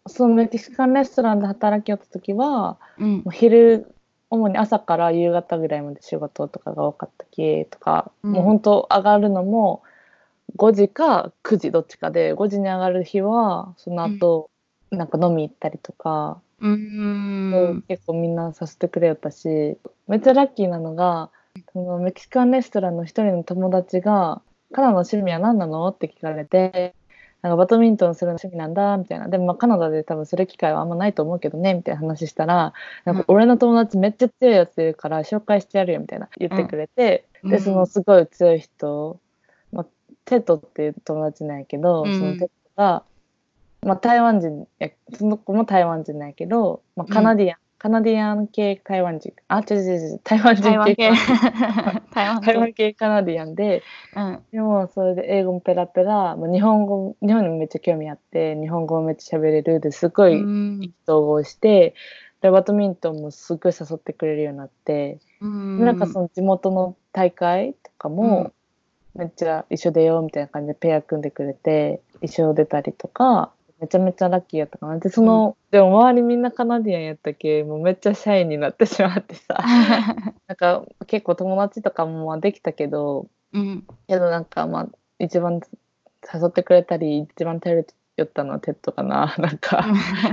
[0.08, 3.12] そのメキシカンレストランで働きよった時は、うん。
[3.18, 3.94] もう昼
[4.30, 8.32] 主に朝から夕方ぐらいまで仕事とかが多かったきとか、うん。
[8.32, 9.82] もう本当上がるのも
[10.56, 14.48] 5時か9時どっちかで5時に上がる日はその後、
[14.90, 17.84] なんか飲み行ったりとか、うん。
[17.88, 19.76] 結構みんなさせてくれよったし
[20.06, 21.30] めっちゃラッキーなのが
[21.72, 24.42] そのメキシカンレストランの一人の友達が
[24.72, 26.94] 「カナダの趣味は何なの?」って聞かれて。
[27.42, 32.72] なんかバドミントンするの趣味なんだみたいなでもまあカナダで多分する機会はあんまないと思うけどねみたいな話したら
[33.04, 39.20] なんか俺の友達めっちゃ強いやついるから紹介してやるよみたいな言ってくれて、うんでそのすごい強い人、
[39.70, 39.86] まあ、
[40.24, 43.04] テトっていう友達なんやけど、うんそのテトが、
[43.82, 49.32] まあ、台湾人やその子も台湾人なんやけど、まあ、カナディアン、カナディアン系台湾人。
[49.46, 50.20] あ違う違う違う。
[50.24, 51.12] 台湾人系。
[52.10, 52.94] 台湾系。
[52.98, 53.84] カナディアンで
[54.16, 54.42] うん。
[54.50, 60.92] でもそれで英語もペラペラ、まあ、日本語日本にもめっちゃ興味あって日本語もめっちゃ喋れるですごいうん。
[61.06, 61.94] 統合して、
[62.40, 65.78] でバドミントンもすっごい誘ってくれるようになって、うん。
[65.78, 68.50] でなんかその地元の大会とかも
[69.14, 74.98] めっちゃ一緒出ようみたいな感じでペア組んでくれて一緒出たりとかめちゃめちゃラッキーやったかな。
[74.98, 79.58] でその、でも周りみんな Canadian やったけもうめっちゃシャイになってしまってさ。
[80.46, 83.86] なんか結構友達とかもまあできたけどうん。
[84.08, 85.60] けどなんかまあ一番
[86.32, 87.86] 誘ってくれたり一番頼り
[88.16, 89.34] よったのはテッドかな。
[89.38, 89.84] なんか。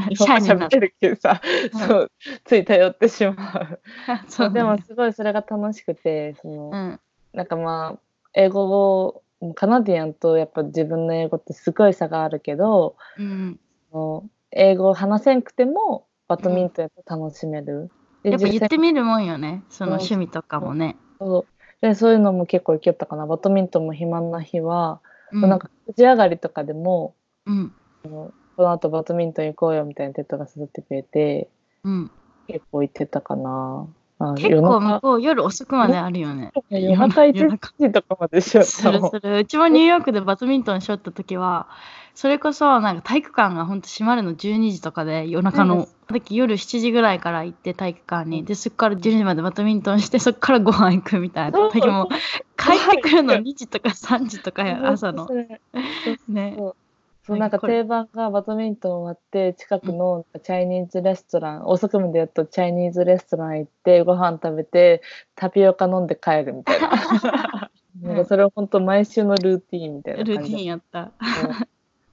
[0.10, 1.42] 日シャイになっ本語喋れるけどさ、
[1.74, 1.80] うん。
[1.80, 2.12] そう
[2.46, 3.80] つい頼ってしまう。
[4.08, 7.00] た そうでもねすごいそれが楽しくてその、うん。
[7.34, 8.00] なんかまあ
[8.34, 8.66] 英語
[9.04, 9.22] を
[9.54, 13.60] カナディアンとやっぱ自分の英語ってすごい差があるけどうん。
[13.92, 17.92] その英語を話せんくてもバドミントンやっぱ楽しめる。
[18.24, 19.64] でやっぱ言ってみるもんよね。
[19.70, 19.96] そのう。
[19.96, 20.96] ん趣味とかもね。
[21.20, 21.46] そう。
[21.82, 23.26] でそういうのも結構行きよったかな。
[23.28, 25.02] バドミントンも暇な日は、
[25.32, 25.50] うん。
[25.50, 27.74] なんか9時上がりとかでもうん。
[28.04, 31.50] この後バドミントン行こうよみたいなテッドが誘ってくれて
[31.84, 32.12] うん。
[32.48, 33.88] 結構行ってたかな。
[34.32, 36.52] あ結構向こう夜遅くまであるよね。
[36.70, 38.90] 夜中1夜中時とかまでしよっす。
[38.92, 39.38] るする。
[39.40, 41.68] うちもニューヨークでバドミントンしよった時は
[42.16, 45.76] それこそなんか体育館がほんと閉まるの12時とかで夜中の。
[45.76, 45.88] うん。
[46.14, 48.46] 時夜7時ぐらいから行って体育館に。
[48.46, 51.70] でそこから12時までバドミントンしてそこからご飯行くみたいな。
[51.70, 52.10] 時も
[52.58, 55.28] 帰ってくるの2時とか3時とかや朝の。
[56.28, 56.58] ね
[57.26, 65.02] そうなんか定番がバドミントン終わって近くのチャイニーズレストラン、遅くまでやっとチャイニーズレストラン行ってご飯食べて
[65.36, 66.90] タピオカ飲んで帰るみたいな。
[68.02, 71.12] なんかそれは本当毎週のルーティーンみたいなルーティンやった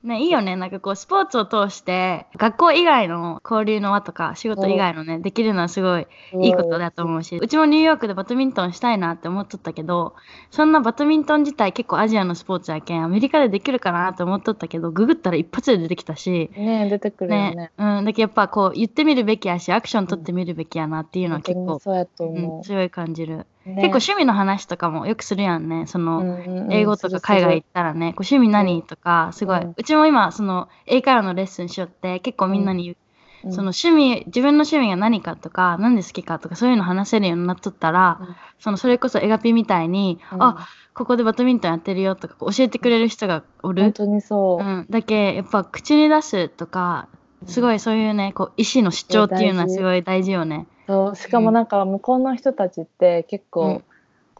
[0.02, 0.56] ねいいよね。
[0.56, 6.06] なんかこうスポーツを通して学校以外の交流の輪とか仕事以外のねできるのはすごい
[6.40, 10.14] いいことだと思うし、うちもニューヨークでバドミントンしたいなって思っとったけど、
[10.50, 17.54] そんなバドミントン自体結構アジアのスポーツやけん、アメリカでできるかなって思っとったけど、ググったら一発で出てきたし、ね出てくるよね。
[17.54, 22.32] ね、うん、だけどやっぱこう言ってみるべきやし、アクション取ってみるべきやなっていうのは結構、本当にそうやとう。
[22.32, 23.46] ん、思強い感じる。
[23.64, 26.72] 結構趣味の話とかもよくするやんね、その、うんうんうん。
[26.72, 32.96] 英語とか海外行ったらね、こう趣味何とか、すごい、うちも今、その、英会話のレッスンしよって、結構みんなに言う、
[33.44, 33.52] うん。
[33.52, 38.36] その趣味自分の趣味が何かとか何で好きかとかそういうの話せるようになっとったら、うん。
[38.58, 40.42] そのそれこそエガピみたいに、うん。
[40.42, 43.84] あここでバドミントンやってるよとか教えてくれる人がおる。
[43.84, 44.62] 本、当にそう。
[44.62, 44.62] う。
[44.62, 47.08] ん、だけやっぱ口に出すとか
[47.46, 50.66] すごいそういうねこう意思の主張っていうのはすごい大事よね。
[50.90, 53.85] そうしかもなんか向こうの人たちって結構、うん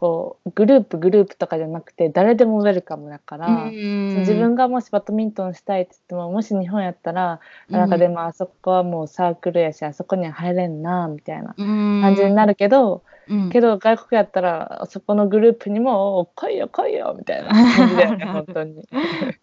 [0.01, 18.89] こうグループグループとかじゃなくて誰でもウェルカムだから、うん自分がもしバドミントンしたいって言ってももし日本やったら、うんなんかでもあそこはもうサークルやしあそこには入れんなみたいな感感じになるけど、うんけど外国やったらそこのグループにも来いよ来いよみたいな 感じだよね本当に。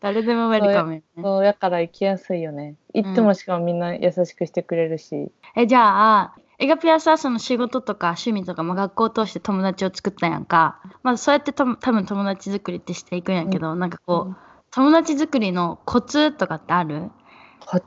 [0.02, 1.04] 誰でもウェルカムよね。
[1.22, 2.74] そうやから行きやすいよね。
[2.96, 5.32] 行ってもしかもみんな優しくしてくれるし。
[5.56, 14.36] えじゃあエガピアさその仕事とか趣味とか、まあ、学校を通して友達を作ったやんか、まあ、そうやってと多分友達作りってしていくんやけど、なんかこう、うん。
[14.72, 17.10] 友達作りのコツとかってある？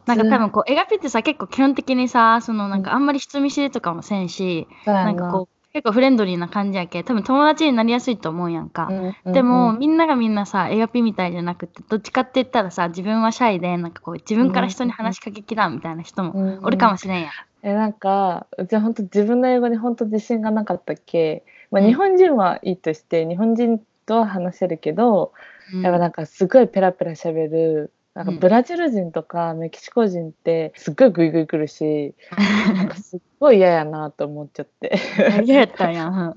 [0.06, 5.12] なんか多分こうエガピってさ結構基本的にさそのなんかあんまり人見知りとかもせんし、そうやな。
[5.12, 17.30] んかこう結構フレンドリーな感じやけ多分友達になりやすいと思うやんか、うんうんでも、うんみんながみんなさエガピみたいじゃなくてどっちかって言ったらさ自分はシャイでなんかこう自分から人に話しかけきらんみたいな人もおるかもしれんやん。
[17.62, 21.88] えなんかうちは本当自分の英語に本当自信がなかったっけ、まあ、うん。
[21.88, 25.32] 日本人はいいとして、日本人とは話せるけど、
[25.72, 25.82] うん。
[25.82, 28.38] やっぱなんかすごいペラペラ喋るなんかうん。
[28.38, 32.14] ブラジル人とかメキシコ人ってすっごいグイグイ来るし、
[32.74, 34.98] なんかすっごい嫌やなと思っちゃって。
[35.44, 36.08] 嫌やったんや。
[36.08, 36.34] ん。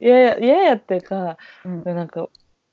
[0.00, 1.82] 嫌や嫌やっていうかうん。
[1.84, 2.22] でなんか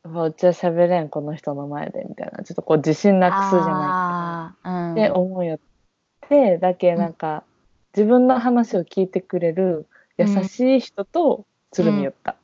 [0.03, 2.43] うちは喋れんこの人の前でみたいな。
[2.43, 5.59] ちょっとこう自信なくすじゃないって思うよっ
[6.27, 7.43] てだけなんか、
[7.95, 12.35] 自分の話を聞いてくれる優しい人とつるみ寄った。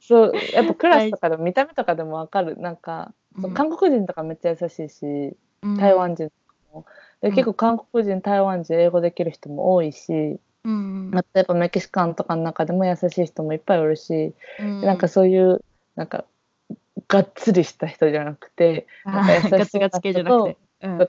[0.00, 2.56] そう やっぱクラスとかでも見た目とかでもわかる。
[2.58, 5.76] なんか、そううん韓国人とかめっちゃ優しいしうん。
[5.76, 6.86] 台湾人とかも、
[7.20, 7.34] でうん。
[7.34, 11.10] 結構韓国人台湾人英語できる人も多いし、うん。
[11.12, 14.80] またやっぱメキシカンとかの中でも優しい人もいっぱいおるし、うん。
[14.80, 15.62] なんかそういう
[15.94, 16.24] なんか
[17.08, 20.54] がっつりした人じゃなくてなんか優しそうな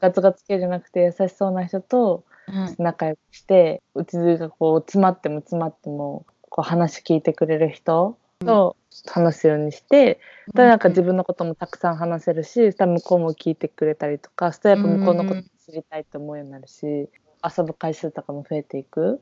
[0.01, 1.01] ガツガツ系じゃなくて。
[1.01, 10.19] 優しそうな人とうん仲良くしてうちがこう詰まっても詰まってもこう話聞いてくれる人と話すようにして、
[10.53, 19.21] でなんか自分のこともたくさん話せるし向こうも聞いてくれたりとかそしたらやっぱ向こうのこと知りたいと思うようになるし、遊ぶ回数とかも増えていく。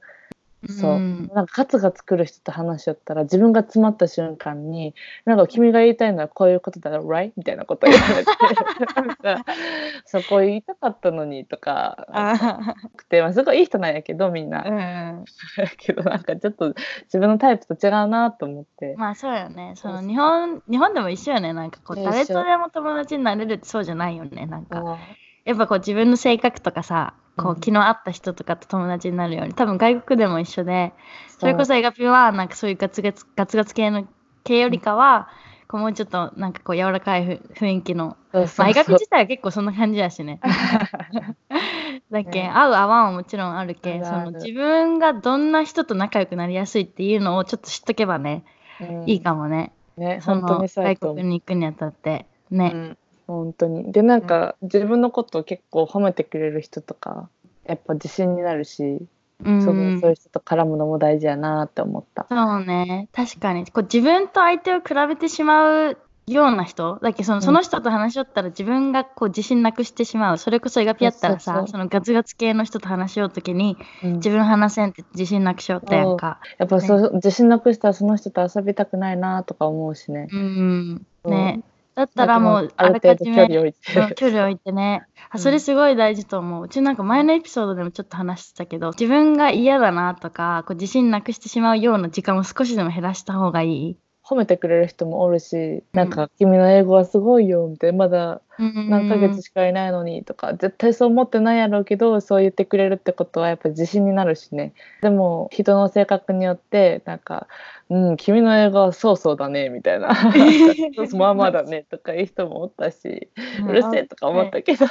[0.70, 1.30] そう、ん。
[1.34, 4.94] なんかガツガツ来る人と話しよったら自分が詰まった瞬間に
[5.26, 7.32] なんか君が言いたいのはこういうことだろ right?
[7.36, 9.44] みたいなこと言われて。
[10.06, 12.76] そこ言いたかったのにとかあ
[13.10, 14.74] て、まあ、すごいいい人なんやけどみんな、ーう
[15.22, 15.26] ん。
[15.58, 16.74] だけどなんかちょっと
[17.04, 19.74] 自分のタイプと違うなと思って、まあそうよね。
[19.76, 21.54] その日本日本でも一緒よね。
[21.54, 24.46] なんかこう誰とでも友達になれるってそうじゃないよね。
[24.46, 24.80] なんか。
[24.80, 24.98] あ
[25.46, 34.08] やっぱこう自分の性格とかさ、こううん昨日会った人とかと友達になるように、多分外国でも一緒で、ーそれこそエガピはなんかそういうガツガツガツガツ系の
[34.44, 35.30] 系よりかは、
[35.68, 40.40] こうもうちょっとなんかこう柔らかいふ雰囲気の、そうそうまあ、エガピそう自体は結構そんな感じやしね。
[42.12, 42.50] だけ、ね。
[42.54, 48.46] 合う合わんはもちろんあるけその自分がどんな人と仲良くなりやすいっていうのをちょっと知っとけばね、
[48.80, 49.10] うん。
[49.10, 49.74] いいかもね。
[49.98, 52.28] ねその外国に行くにあたって。
[52.52, 52.72] ね。
[52.74, 57.30] うん、本当にでなんか、自分のことを結構褒めてくれる人とか
[57.66, 59.00] やっぱ自信になるし、
[59.44, 62.26] うんそうそういう人と絡むのも大事やなって思った。
[62.30, 63.10] そうね。
[63.12, 63.66] 確かに。
[63.66, 70.38] こう自分と相手を比べてしまうような人だけどそのその人と話しよったら自分がこう自信なくしてしまう。
[70.38, 76.40] それこそエガピやったらさ、そのガツガツ系の人と話しようときにうん自分話せんって自信なくしよったやんか。
[76.58, 80.28] やっぱそう、自信なくしたらその人と遊びたくないなとか思うしね。
[80.32, 81.06] うん。
[81.26, 81.64] ね。
[81.96, 84.16] だったらもうあらかじめ距離を置いうんて。
[84.16, 85.06] 距離を置いてね。
[85.30, 86.66] あうんそれすごい大事と思う。
[86.66, 93.98] うちなんか前のエピソードでもちょっと話してたけど、自分が嫌だなとか、こう自信なくしてしまうような時間を少しでも減らした方がいい。
[94.26, 104.74] 褒めてくれる人もおるし、なんか君の英語はすごいよみたいな、まだ何ヶ月しかいないのにとか、絶対そう思ってないやろうけど、そう言ってくれるってことはやっぱ自信になるしね。
[105.02, 107.48] でも人の性格によって、なんか、
[107.90, 110.16] うん、君の英語はそうそうだねみたいな、
[111.18, 113.28] まあまあだねとかいう人もおったし、
[113.68, 114.86] うるせえとか思ったけど、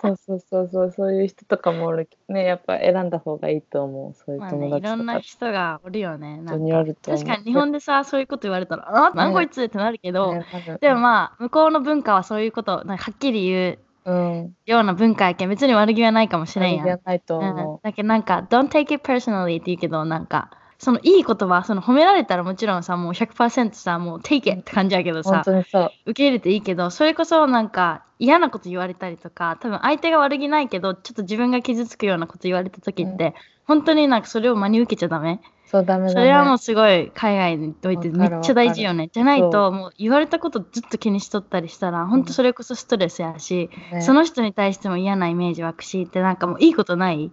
[0.00, 4.76] そうそうそうそう、そういう人とかもおるね、やっぱ選んだ方がいいと思う、そういう友達とか。
[4.76, 6.38] いろんな人がおるよね。
[6.38, 10.44] なんか確かに日本でさ、そういうこと言われたら、あ、なんこいつってなるけど、ね
[10.80, 16.86] でもまあ、向こうの文化はそういうこと、なんかはっきり言ううん、ような文化やけん、別に悪気はないかもしれんやん。
[16.86, 25.44] じゃないとうん思、だけどなんか、don't take it personally って言うけど、なんか、そのいい言葉、その褒められたらもちろんさ、もう100%さ、もう take it って感じやけどさ。
[25.44, 35.40] 受け入れていいけど、それこそなんか、嫌なこと言われたりとか多分相手が悪気ないけどちょっと自分が傷つくようなこと言われた時って、本当になんかそれを真に受けちゃダメ。
[35.64, 36.12] そうダメだね。
[36.12, 39.08] それはもうすごい海外においてめっちゃ大事よね。
[39.12, 44.02] じゃないそともう言われたことずっと気にしとったりしたら本当それこそストレスやし、ね。
[44.02, 47.30] その人に対しても嫌なイメージ湧くしってなんかもういいことない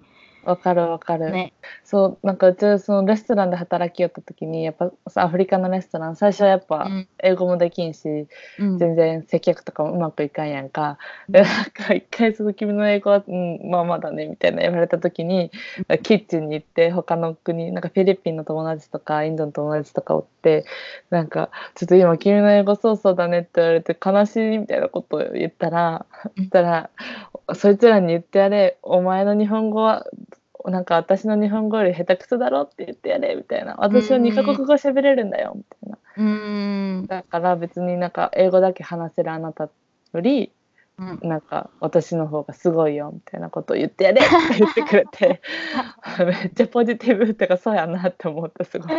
[0.47, 1.29] わかるわかる。
[1.31, 1.53] ね。
[1.83, 7.07] そうなんかうちはそのレストランで働きよった時にやっぱさアフリカのレストラン最初はやっぱうん。
[7.21, 8.27] 英語もできんし、
[8.59, 8.77] うん。
[8.77, 10.97] 全然接客とかもうまくいかんやんか。
[11.27, 15.51] でなんか一回その君の英語は、うん、まあまだねみたいな言われた時に
[16.03, 20.65] キッチンに行って他の国なんかフィリピンの友達とかインドの友達とかおって
[21.09, 26.31] なんかちょっと今君の英語そうそうだねって言われて悲しいみたいなことを言ったらうん。
[26.37, 26.89] 言ったら
[27.55, 30.05] そいつらに言ってやれお前の日本語は
[30.69, 33.75] なんか私の日本語より下手くそだろって言ってやれみたいな。
[33.77, 35.97] 私は2カ国語喋れるんだよみたいな。
[36.17, 37.05] うーん。
[37.07, 39.69] だから別になんか英語だけ話せるあなた
[40.13, 40.51] より
[40.99, 41.19] うん。
[41.21, 45.41] なんか私の方がすごいよみたいなことを言ってやれって言ってくれて。
[46.25, 48.93] めっちゃポジティブってかそうやなって思ったすごく。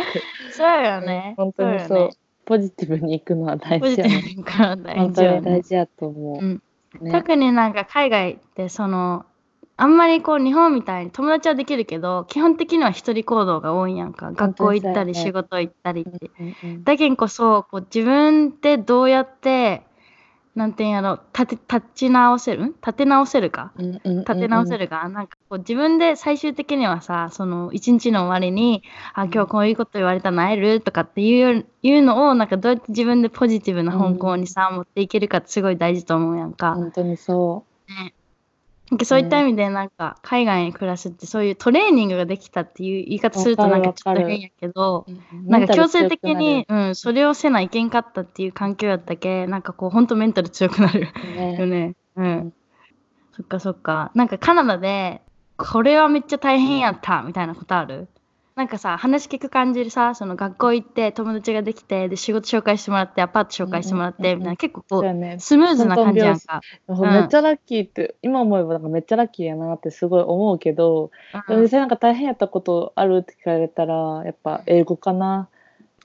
[0.51, 1.33] そうよね。
[1.37, 1.97] 本当にそう。
[1.99, 2.13] よね。
[2.45, 6.61] ポジティブに行くのは大事やなィブから大本当に大事やと思う、うん。
[6.99, 9.25] ね、特になんか海外ってその
[9.81, 14.31] あんまりこう日本みたいに友達はできるけど基本的には一人行動が多いやんか。
[14.33, 16.31] 学校行ったり仕事行ったりって。
[16.39, 19.83] うんうんだけんこそこう自分でどうやって
[20.55, 22.65] なんていうんやろ立て立ち直せる？
[22.65, 23.71] ん立て直せるか？
[23.77, 24.19] うんうんうんうん。
[24.19, 36.73] 立て直せるか、なんかこう自分で最終的にはさその一日の終わりに「あ今日こういうこと言われたの会える?」とかっていういうのをなんかどうやって自分でポジティブな方向にさ、持っていけるかってすごい大事と思うやんか。
[36.75, 38.13] 本当にそね
[38.91, 51.07] なんかそういった意味でなんか海外に暮らすってそういうトレーニングができたっていう言い方するとなんかちょっと変やけどうなんか強制的に、うん、それをせないけんかったっていう環境やったけなんかこうほんとメンタル強くなるよ
[51.65, 51.95] ね。
[52.15, 52.53] ううんん。
[53.35, 54.11] そっかそっか。
[54.15, 55.21] なんかカナダで
[55.55, 58.07] これはめっちゃ大変やったみたいなことある？
[58.59, 64.57] なんかさ話聞く感じでさその学校行って友達ができてで仕事紹介してもらってアパート紹介してもらっうんうんうんうんてみたいな。
[64.57, 65.37] 結構こうね。
[65.39, 66.59] スムーズな感じやんか。
[66.89, 71.09] めっちゃラッキーって、今思えばなんかめっちゃラッキーやなってすごい思うけど、
[71.47, 71.61] うん。
[71.61, 75.47] 実際なんか大変やったことあるって聞かれたらやっぱ英語かな。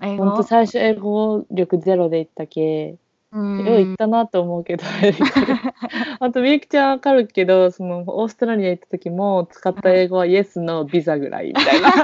[0.00, 0.24] 英語？
[0.24, 2.98] ほんと最初英語力ゼロで行ったけ、うん
[3.38, 4.84] よう行ったなって思うけど、
[6.20, 11.88] あとみゆきちゃんわかるけどそのオーストラリア行った時も使った英語はイエスのビザぐらいみたいな。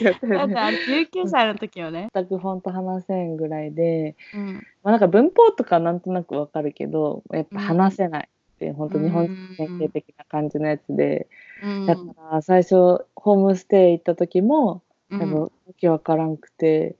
[0.00, 0.26] やった。
[0.26, 2.08] よねだってあれ19歳の時よね。
[2.14, 4.54] 全くほんと話せんぐらいで、うん。
[4.82, 11.26] まあ、なんか文法とかなんとなくわかるけどやっぱ話せないっていう、本当日本人典型的な感じのやつで、
[11.62, 11.86] うん。
[11.86, 12.02] だか
[12.32, 15.20] ら最初ホームステイ行った時もうん。
[15.20, 16.96] 多分わけわからんくて、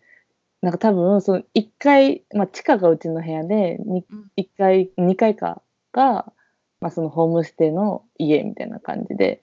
[0.63, 4.31] なんか多分その1階、まあ、地下がうちの部屋でにうん。
[4.37, 6.33] 1階2階かが、
[6.81, 9.41] まあ、そのホームステイの家みたいな感じで。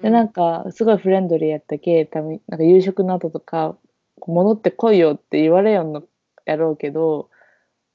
[0.00, 3.76] でなんかすごいフレンドリーやったけ多分なんか夕食の後とか
[4.24, 6.04] 戻ってこいよって言われよんの
[6.44, 7.28] やろうけど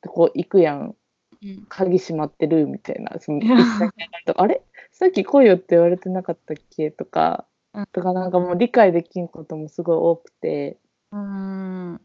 [0.01, 0.95] でこう行くやん。
[1.43, 1.66] うん。
[1.70, 3.18] 鍵閉まってるみたいな。
[3.20, 3.39] その
[4.36, 4.61] あれ？
[4.91, 6.91] さっき来いよって言われてなかったっけ？
[6.91, 7.86] とか、うん。
[7.93, 10.78] とかなんかもう理解できんこともすごい多くて。
[11.11, 12.01] うん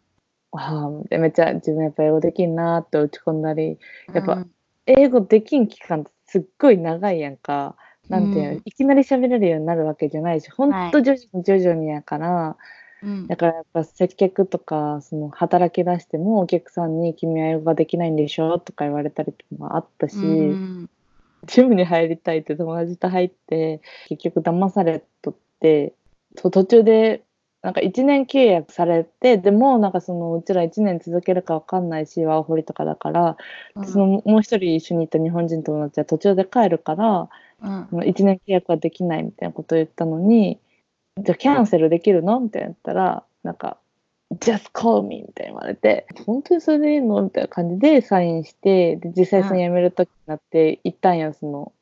[0.53, 3.79] ああめっちゃ自分やっぱ英語できんなーって落ち込んだり
[4.13, 4.51] やっぱうん
[4.87, 7.77] 英語できん期間ってすっごい長いやんか。
[8.09, 8.63] なんていうの、うん。
[8.65, 12.57] いきなり喋れるようになるわけじゃないしほんと徐々に徐々にやから、
[13.03, 13.27] うん。
[13.29, 20.91] だからやっぱ接客とかその働き出してもお客さんに「君は英語ができないんでしょ?」とか言われたりとかもあったし、うん。
[21.47, 25.95] ジムに入りたいって友達と入って結局騙されとって
[26.37, 27.23] と途中で
[27.63, 33.37] なんか1年契約されてでもなんかそのうちら1年続けるか分かんないしワーホリとかだから、
[33.85, 37.29] そのもう一人一緒に行った日本人友達は途中で帰るから
[37.63, 37.87] うん。
[37.91, 40.59] その1年契約はできないみたいなことを言ったのに
[41.19, 42.41] じゃあキャンセルできるの？
[42.41, 43.77] みたいな言ったらなんか
[44.37, 47.21] just call me みたいに言われて本当にそれでいいの？
[47.23, 51.73] みたいな感じでサインしてで実際その辞める時になって行ったんやその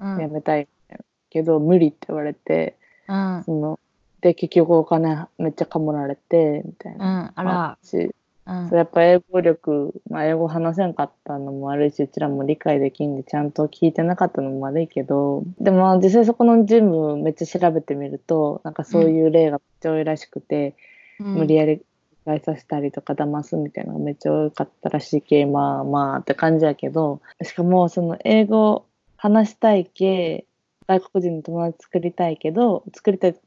[0.00, 0.18] うん。
[0.18, 1.04] 辞めたいみたいな。
[1.28, 2.76] けど無理って言われて
[3.08, 3.42] うん。
[3.44, 3.78] その
[4.20, 7.20] で結局お金めっちゃかもられてみたいな。
[7.20, 7.78] うんあら。
[7.82, 8.14] し
[8.46, 8.68] うん。
[8.68, 20.74] それやっぱ英語力、まあ、英語話せんかったのも悪いしうちらも理解できんでちゃんと聞いてなかったのも悪いけどでもまあ実際そこのジムめっちゃ調べてみるとなんかそういう例がめっちゃ多いらしくて、
[21.18, 21.82] 無理やり
[22.24, 28.86] 返させたりとか騙すみたいなのがめっちゃ多かったらしいけまあまあって感じやけどしかもその英語
[29.16, 30.46] 話したいけ
[30.86, 33.40] 外国人の友達作りたいけど作りたいと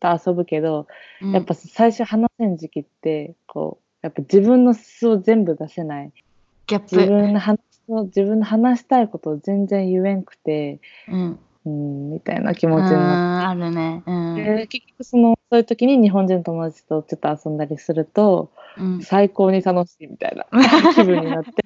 [0.00, 0.86] また遊ぶけど
[1.20, 6.12] うんやっぱ最初話せん時期ってこうやっぱ自分の素を全部出せない
[6.66, 7.06] ギャッ自プ。
[7.06, 11.38] 分の話自分の話したいことを全然言えんくて、うん。
[11.64, 14.02] うん、みたいな気う持ちになっん、あるね。
[14.06, 14.34] うん。
[14.34, 19.02] て、結局その、そういう時に日本人の友達とちょっと遊んだりすると、うん。
[19.02, 20.46] 最高に楽しいみたいな
[20.94, 21.64] 気分になって、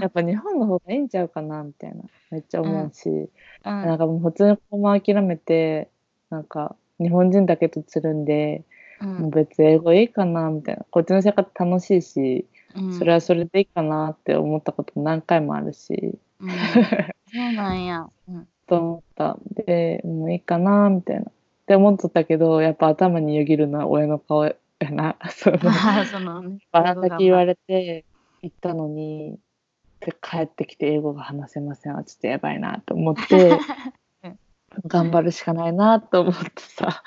[0.00, 3.30] やっぱ日本の方がいいんちゃうかなみたいな、めっちゃ思うし、うん
[3.64, 5.90] なんかもう普通にこのまま諦めて、
[6.30, 8.64] なんか日本人だけとつるんで、
[9.00, 16.50] うんもう別に英語いいかなみたいな、こっちの生活楽しいし、うんそれはそれでいいかなって思ったことも何回もあるし、うん
[17.32, 18.08] そうなんや。
[18.28, 19.38] うんと思った。
[19.66, 21.22] で、もういいかなみたいな。
[21.22, 21.24] っ
[21.66, 24.54] て思っとったけど、やっぱ頭によぎるのは親の顔や
[24.90, 25.16] な。
[25.30, 26.58] そのあーそのね。
[26.70, 28.04] あなた言われれて
[28.42, 29.38] 行ったのに、
[30.00, 31.96] で帰ってきて英語が話せません。
[31.96, 33.58] あちょっとやばいなと思って、
[34.86, 37.02] 頑張るしかないなと思ってさ、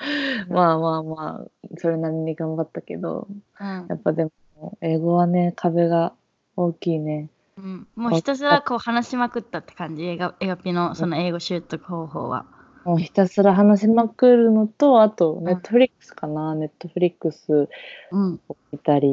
[0.48, 1.46] まあまあまあ、
[1.78, 3.28] それなりに頑張ったけど、
[3.60, 3.86] うん。
[3.88, 6.12] やっぱでも、英語はね、壁が
[6.56, 7.30] 大きいね。
[7.56, 12.46] うん、もうひたすらこう話しまくったって感じ、エガエガピのその英語習得方法は。
[12.84, 17.68] もうひたすら話しまくるのと、あと、ネットフリックスかな、ネットフリックス
[18.10, 18.40] うん。
[18.48, 19.08] を見たり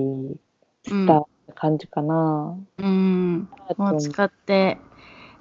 [0.85, 2.57] した感じかな。
[2.77, 3.47] うん。
[3.67, 4.79] あともう使って、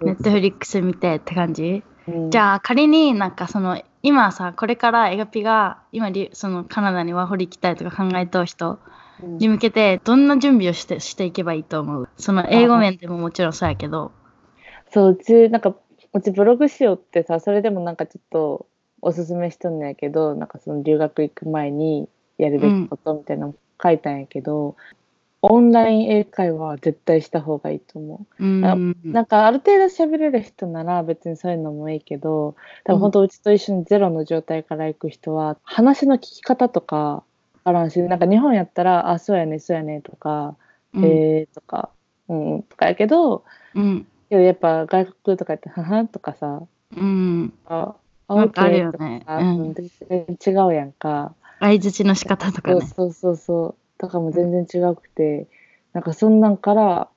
[0.02, 1.64] ネットフリックス見てって感じ？
[1.64, 1.84] うん
[2.30, 8.78] じゃあ仮になんかその今さこれからエガピが今りそのカナダにワーホリ行きたいとか考えとう人
[9.22, 9.38] うん。
[9.38, 12.08] に向けてどんな準備をしてしていけばいいと思う？
[12.16, 14.12] その英語面でももちろんそうやけど。
[14.90, 15.74] そう、うち、なんか、
[16.14, 18.66] うちブログしようってさ、それでもなんかちょっと
[19.02, 24.76] おすすめしとんのやけど、なんかその留学行く前にやるべきことみたいなの書いたんやけど、
[25.42, 28.44] オンライン英会話は絶対した方がいいと思う。
[28.44, 28.96] うん。
[29.04, 37.22] なんかある程度喋れる人なら別にそういうのもいいけど、多分本当うちと一緒にゼロの状態から行く人は、話の聞き方とか、
[37.64, 40.56] あらんし、なんか日本やったら、あ、そうやね、そうやね、とか、
[40.94, 41.04] うん。
[41.04, 41.90] えーとか、
[42.28, 44.06] うんうん、とかやけど、うん。
[44.28, 46.62] けどやっぱ外国とかやって、ははんとかさ、
[46.96, 47.52] うん。
[47.66, 47.94] あ、
[48.28, 49.04] なんかとか
[49.38, 49.60] うん。
[49.60, 51.34] うん全然違うやんか。
[51.60, 52.80] 相づちの仕方とかね。
[52.80, 53.87] そうそうそうそう。
[53.98, 55.48] とかも全然違くて、
[55.92, 57.08] なんかそんなんから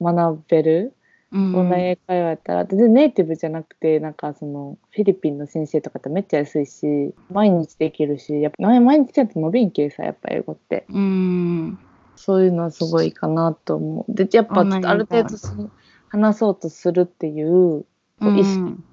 [0.00, 0.92] 学べる、
[1.32, 10.86] うんオンライン英会話やったら、全然ネイティブじゃなくて、なんかそのフィリピンの先生とかってめっちゃ安いし、毎日できるし、やっぱ毎毎日やって伸びんけさ、やっぱ英語って。
[10.88, 11.78] うん
[12.14, 14.14] そういうのはすごいかなと思う。
[14.14, 14.64] で、やっぱあ
[14.94, 15.70] る程度その
[16.08, 17.84] 話そうとするっていう、
[18.20, 18.84] こう意識うん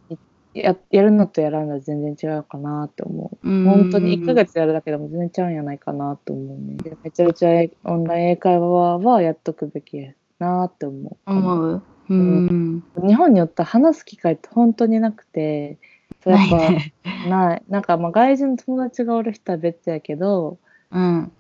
[0.53, 3.49] ややるのとやらんのは全然違うかなって思う。
[3.49, 6.75] うん本当に1ヶ月やるだけでも全然ちゃうんやないかなと思うね。
[6.75, 7.49] でめちゃめちゃ
[7.83, 11.31] オンライン英会話はやっとくべきやなって思う。
[11.31, 15.77] 思ううん日本によって話す機会って本当になくて、
[16.25, 16.93] やっぱないね
[17.27, 17.63] ない。
[17.69, 20.57] なんかまあ外人の友達がおる人は別やけど、
[20.91, 21.31] うん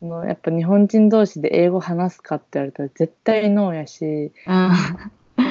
[0.00, 4.70] そのやっぱ日本人同士で英語話すかって言われたら絶対ノーやし、うん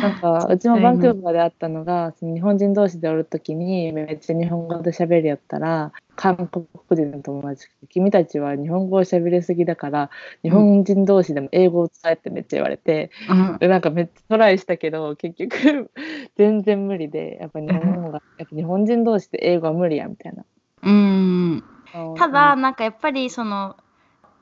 [0.06, 10.10] なんかうちもバンクーバーであったのが、その日本人同士でおるときにめっちゃ日本語で喋りやったら、韓国人の友達が君たちは日本語を喋りすぎだから、
[10.44, 13.58] 日本人同士でも英語を伝えってめっちゃ言われて、うん。
[13.60, 15.92] でなんかめっちゃトライしたけど、結局
[16.38, 20.46] 全然無理で、やっぱ日本語が、やっぱ日本人同士で英語は無理やみたいな。
[20.84, 21.64] うん。
[22.16, 23.76] ただ、うんなんかやっぱりその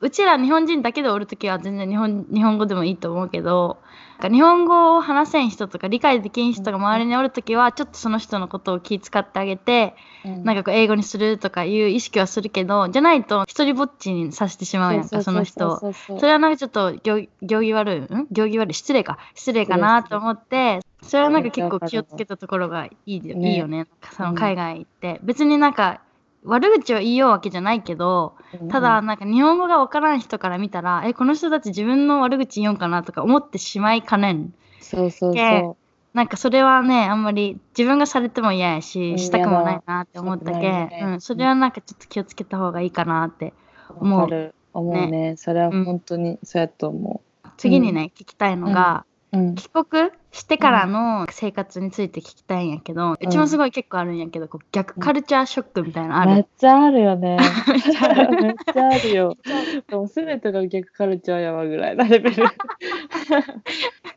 [0.02, 3.82] うちら日本人だけでおるときは全然日本日本語でもいいと思うけど
[4.24, 15.94] か日本語を話せん人とか理解できん人が周りにおるときはちょっとその人のことを気遣ってあげてなんかこう英語にするとかいう意識はするけどじゃないと一人ぼっちにさせてしまうやんかその人を。
[15.94, 18.28] それはなんかちょっと行行儀悪い、ん？
[18.32, 23.52] 行儀悪い、失礼か、失礼かなと思って、それはなんか結構気をつけたところがいい,、ね。
[23.52, 23.88] いいよね。
[24.12, 24.36] そのうん。
[24.36, 26.02] 海外行って、別になんか
[26.46, 34.54] 悪口を言いようわけじゃないけど、うんただなんか日本語がわからん人から見たら、え、この人たち自分の悪口言おうかなとか思ってしまいかねん。
[34.80, 35.78] そうそうでそ
[36.14, 43.54] なんかそれはね、あんまり自分がされても嫌やうし、んしたくもないなって思ったけ、ねうん、それはなんかちょっと気をつけた方がいいかなって。
[43.90, 44.02] う。
[44.02, 44.54] 思うる。
[44.74, 45.36] 思うね。
[45.38, 47.22] それは本当にそうやと思
[47.58, 49.38] 次にね、聞きたいのが、う。
[49.40, 49.56] うん。
[49.56, 56.32] 帰国してからの生活について聞きたいんやけど、うちもすごい結構あるんやけど、こう逆カルチャーショックみたいなのある？
[56.32, 57.38] めっちゃあるよね。
[57.70, 59.38] めっちゃあるよ。
[59.88, 62.44] でも全てが逆カルチャーやわぐらいなレベル。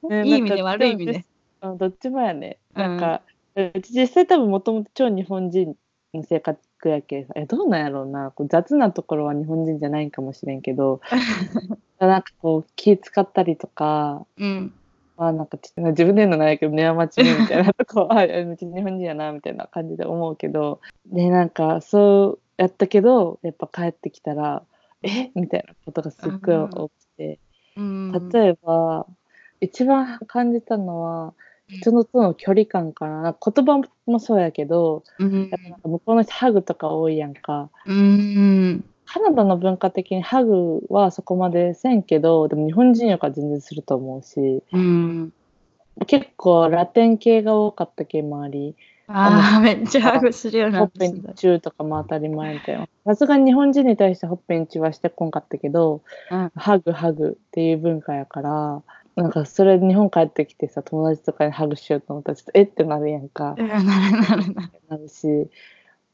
[0.09, 1.25] ね いい意味で悪い意味で。
[1.61, 2.59] うんどっちもやね。
[2.75, 3.21] うんなんか、
[3.55, 5.77] うち実際多分もともと超日本人
[6.15, 8.31] の性格やけさ、え、どうなんやろうな。
[8.31, 11.03] こう雑なところは日本人じゃないんかもしれんけど、
[11.99, 14.73] なんかこう気使ったりとか、うん。
[15.17, 15.73] まあなんか自
[16.05, 24.63] 分で言うのないけど、ネアマチみたいなとこ、 あ、うち日本人やな、みたいな感じで思うけど、で、なんかそうやったけど、やっぱ帰ってきたら、
[25.03, 25.31] え？
[25.35, 27.39] みたいなことがすっごい多くて、
[27.77, 29.07] うん、例えば、
[29.61, 31.35] 一番感じたのは
[31.69, 33.35] 人のとの距離感かな。
[33.35, 35.49] 言葉もそうやけどうん。
[35.51, 37.71] やっぱなんか向こうの人ハグとか多いやんか。
[37.87, 44.63] うんカナダの文化的にハグはそこまでせんけどでも日本人よりか全然すると思うし。
[44.73, 45.33] うん。
[46.07, 48.75] 結構ラテン系が多かった系もあり。
[49.09, 56.53] ああめっちゃハグするようにほっぺなってにチューとかも当たり前みたいなさすがに日本人に対してほっぺにチューはしてこんかったけどうん。
[56.57, 58.83] ハグハグっていう文化やから
[59.15, 63.55] なんかそれ日本帰ってきてさ友達とかにハグしようと思ったらちょっとえってなるやんか。
[63.57, 64.73] うんなるなるなる。
[64.89, 65.49] なるし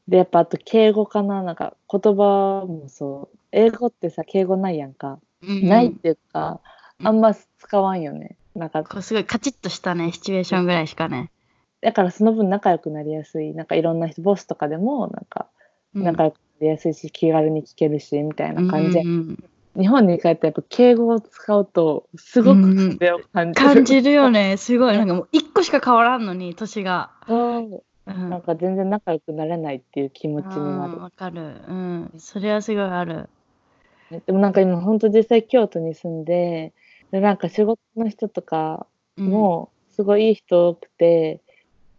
[0.07, 1.43] でやっぱあと敬語かな？
[1.43, 3.37] なんか言葉もそう。
[3.51, 6.59] 英語ってさ敬語ないやんか、うんないっていうか
[6.99, 7.07] うん。
[7.07, 8.35] あんま使わんよね。
[8.55, 11.31] なんかこうすごいカチッとしたねシチュエーションぐらいしかね。
[11.81, 13.53] だからその分仲良くなりやすい。
[13.53, 15.47] なんかいろんな人ボスとかでもなんか
[15.93, 18.93] 仲良くなりやすいし、気軽に聞けるしみたいな感じ。
[18.93, 19.43] で、うんうん。
[19.75, 24.55] 日本に帰ってやっぱ敬語を使うとすごく壁を感じる、感じるよね。
[24.57, 24.97] すごい。
[24.97, 28.29] なんかもう一個しか変わらんのに年が、そううん。
[28.29, 30.99] なんか全然仲良くなれないっていう気持ちになる。
[30.99, 31.61] わかる。
[31.67, 32.13] うん。
[32.17, 33.29] それはすごいある。
[34.25, 36.73] でもなんか今本当実際京都に住んで
[37.11, 38.87] でなんか仕事の人とか
[39.17, 39.29] うん。
[39.29, 41.39] もすごいいい人多くて、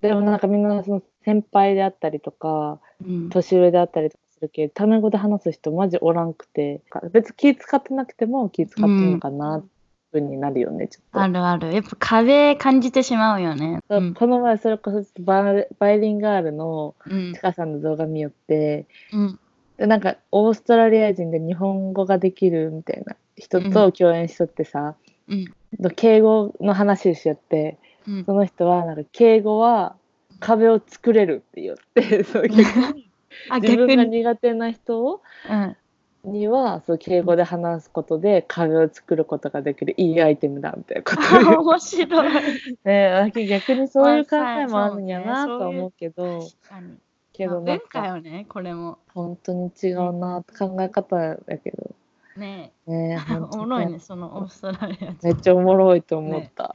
[0.00, 3.28] でもなんかみんなその先輩であったりとかうん。
[3.30, 6.82] 年上であったりとかするけどタメ語で話す人マジおらんくて
[7.12, 9.68] 別に気使ってなくても気使ってるのかなって
[10.14, 11.20] ふうになるよねちょっと。
[11.20, 11.74] あるある。
[11.74, 13.80] やっぱ壁感じてしまうよね。
[13.88, 14.14] そううん。
[14.14, 17.34] この前それこそバイバイリンガールのうん。
[17.34, 19.38] ちかさんの動画見よってうん。
[19.76, 24.94] でなんかオーストラリア人で日本語ができるみたいな人と共演しとってさ、
[25.28, 25.52] うん。
[25.80, 28.24] の敬語の話をしよってうん。
[28.24, 29.96] その人はなんか敬語は
[30.38, 33.10] 壁を作れるって言ってそう 逆に
[33.48, 35.76] あ自分が苦手な人をうん
[36.24, 42.32] にはそう敬語で話すことで壁を作ることができるいいアイテムだみたいなこと 面白い。
[42.84, 46.40] ね逆にそういう考えもあるんやなと思うけど。
[46.40, 46.96] 確かに。
[47.32, 49.70] けどまあ文化よねこれも本当に。
[49.82, 51.90] 違うな考え方やけど
[52.36, 56.74] ねねえ本当おもろいねそのオーストラリアめっちゃおもろいと思った。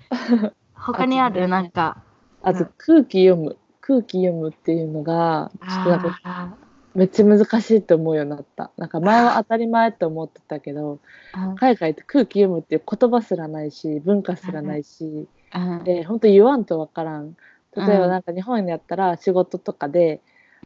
[0.73, 1.19] 他に。
[1.19, 2.03] あるなんか
[2.41, 6.53] あと空気読む空気読むっていうのがちょっとなんかあ
[6.95, 8.71] めっちゃ難しいって思うようになった。
[8.77, 17.35] なんか前は当たり前って思ってたけどー海外って空気読むっていう言葉すらないし文化すらないしうんで本当言わんとわからん。
[17.75, 20.21] 例えばうんなんか日本にやったら仕事とかで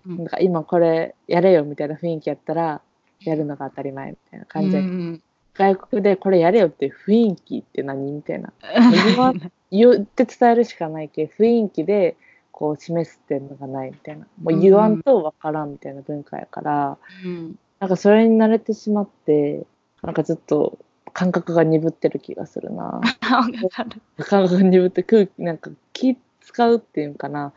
[0.06, 0.18] うん。
[0.18, 2.82] なんか今これやれよみたいな雰囲気やったら
[3.22, 5.22] やるのが当たり前みたいな感じで、うん
[5.56, 8.52] 外国でこれやれよっていう雰囲気って何みたいな。
[9.70, 12.16] 言って伝えるしかないけど雰囲気で
[12.54, 14.26] こう示すっていうのがないみたいな。
[14.42, 17.60] もう言わんとわからんみたいな文化やから、うん。
[17.80, 19.66] なんかそれに慣れてしまって
[20.04, 20.78] なんかずっと
[21.12, 23.02] 感覚が鈍ってる気がするな。
[24.20, 27.54] 感覚が鈍って空気なんか気使うっていうんかな。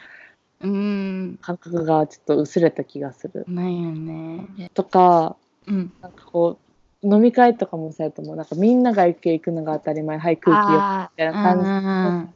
[0.62, 1.38] うん。
[1.42, 3.44] 感覚がちょっと薄れた気がする。
[3.46, 4.70] ないよね。
[4.72, 5.36] とか
[5.66, 5.92] うん。
[6.00, 6.58] なんかこ
[7.02, 8.36] う飲み会とかもそうやと思う。
[8.36, 12.34] なんかみんなが行く行くのが当たり前はい空気よあみたいな感じ感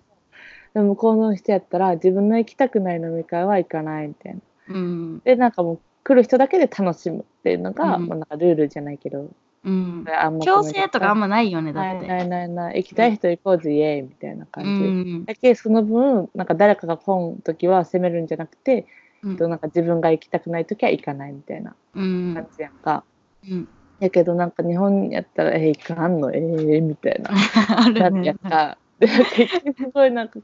[0.75, 4.39] でも向こうの人やったら自分の行きたくない飲み会は行かないみたいな。
[4.68, 5.21] じうん。
[5.25, 8.07] でなんかもう来る人だけで楽しむっていうのが、うん。
[8.07, 9.29] まあ、なんかルールじゃないけど、
[9.64, 10.05] うん。
[10.09, 12.07] あんま強制とかあんまないよねだって。
[12.07, 12.71] ないないない。
[12.71, 14.71] ない行きたい人行こうぜ、イエーイみたいなう感じ。
[14.71, 15.25] ん。
[15.25, 18.87] だけどその分なんか誰かが来ん時は責めるんじゃなくて、
[19.23, 19.37] うん。
[19.37, 22.35] なんか自分が行きたくない時は行かないみたいなうん。
[22.35, 23.05] 感じやんか。
[23.49, 23.68] うん。
[23.99, 26.33] やけどなんか日本やったら「え行かんの？
[26.33, 27.31] ええみたいな。
[27.77, 28.25] あるね。
[28.29, 28.79] やった。
[29.01, 30.40] すごいなんか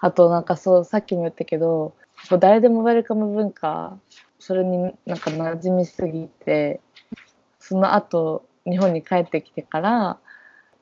[0.00, 1.94] あとなんかそうさっきも言ったけど
[2.38, 3.98] 誰でもウェルカム文化
[4.38, 6.80] それになんか馴染みすぎて
[7.60, 10.18] その後日本に帰ってきてから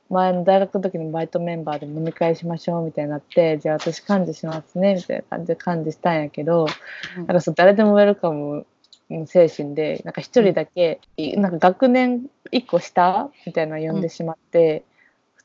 [0.09, 6.67] 前の大学の時のバイトメンバーで飲み会しましょうみたいになってじゃあ私幹事しますねみたいな感じで幹事したんやけど
[7.15, 8.65] なんかそう誰でもウェルカム
[9.09, 14.83] の精神でなんか一人だけ、いなんか学年一個下みたいなの呼んでしまって、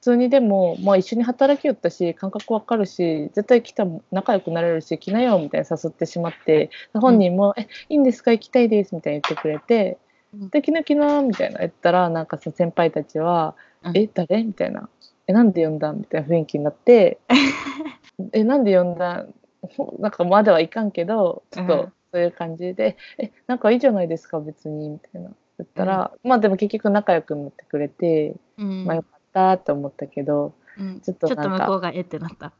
[0.00, 8.30] 普通にでも、まあ、一緒に働きよったし感覚わかるし絶対来たら仲良くなれるし来なよみたいな誘ってしまって本人も「えいいんですか？
[8.30, 9.98] 行きたいです」みたいに言ってくれて
[10.32, 13.96] うん「できなきな」みたいな言ったらなんかその先輩たちは「うん。
[13.96, 14.88] え誰?」みたいな
[15.26, 15.90] 「えなんで呼んだ？
[15.92, 17.18] ん?」みたいな雰囲気になって
[18.32, 19.22] 「えなんで呼んだ？
[19.22, 19.34] ん?」
[19.76, 21.92] ほなんかまではいかんけどちょっとうん。
[22.12, 25.30] そういう感じで「えなんかいいじゃないですか別に」みたいな。
[25.58, 28.84] 言ったら、まあでも結局仲良くなってくれて、うん。
[28.84, 29.17] まあよかった
[29.54, 31.00] って思ったけどうん。
[31.00, 32.52] ちょっとなんかちょっと向こうがえってなった。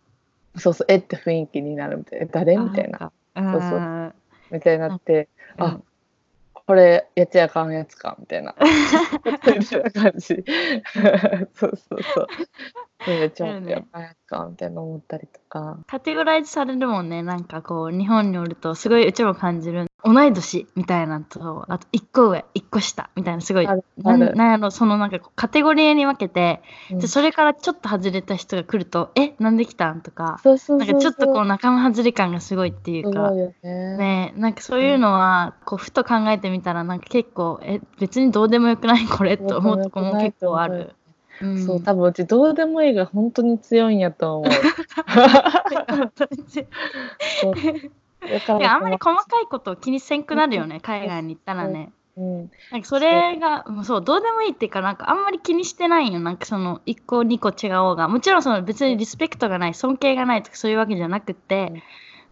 [0.57, 1.99] そうそうえって雰囲気になる。
[1.99, 3.13] みたいな「え誰?」みたいな。
[3.35, 3.79] なそうそう。
[3.79, 4.13] あ
[4.51, 5.81] みたいになって「ーあ
[6.53, 8.55] これやっちゃあかんやつか」みたいな。
[9.27, 10.45] みたいな感じ。
[11.55, 12.27] そうそうそう
[13.05, 15.79] それちょっとやばいかみたいな思ったりとか。
[15.87, 33.97] カテゴライズされるもんねなんかこう日本におるとすごいうちも感じる同い年みたいなのとあと1個上1個下みたいなすごいなんなんやろそのなんかこうカテゴリーに分けてうんでそれからちょっと外れた人が来ると「えなんで来たん?」とかそうそうそうなんかちょっとこそう仲間外れ感がすごいっていうかすごいよね。
[33.97, 40.95] ねなんかそういうのはこうふと考えてみたらなんか結構え別にどうでもよくないこれと思うとこも結構ある。
[41.41, 41.67] うん。
[41.67, 44.51] そう多分うちどうでもいいが本当に強いんやと思う。
[48.29, 51.93] だかいやあんまりこ細かいことを気にせんくなるよね海外に行ったらね。
[52.17, 52.51] のうん。
[52.73, 56.21] なんかそれがもうそうどうでもいいっていうかなんかあんまり気にしてないよ。
[56.21, 58.09] なんかその1個2個違おうが。
[58.09, 61.83] もちろんその別にリスペクトがない尊敬がないとかそういうわけじゃなくて、うん。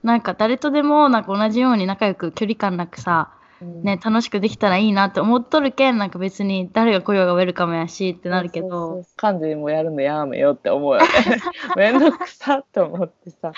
[0.03, 11.07] なんか誰とでもなんか同じように仲良く距離感なくさ、うんね、楽しくできたらいいなって思っとるけんなんか別に誰が来ようがウェルカムやしってなるけどそう漢字もやるのやめよって思うよね。
[11.77, 13.53] めんどくさって思ってさ、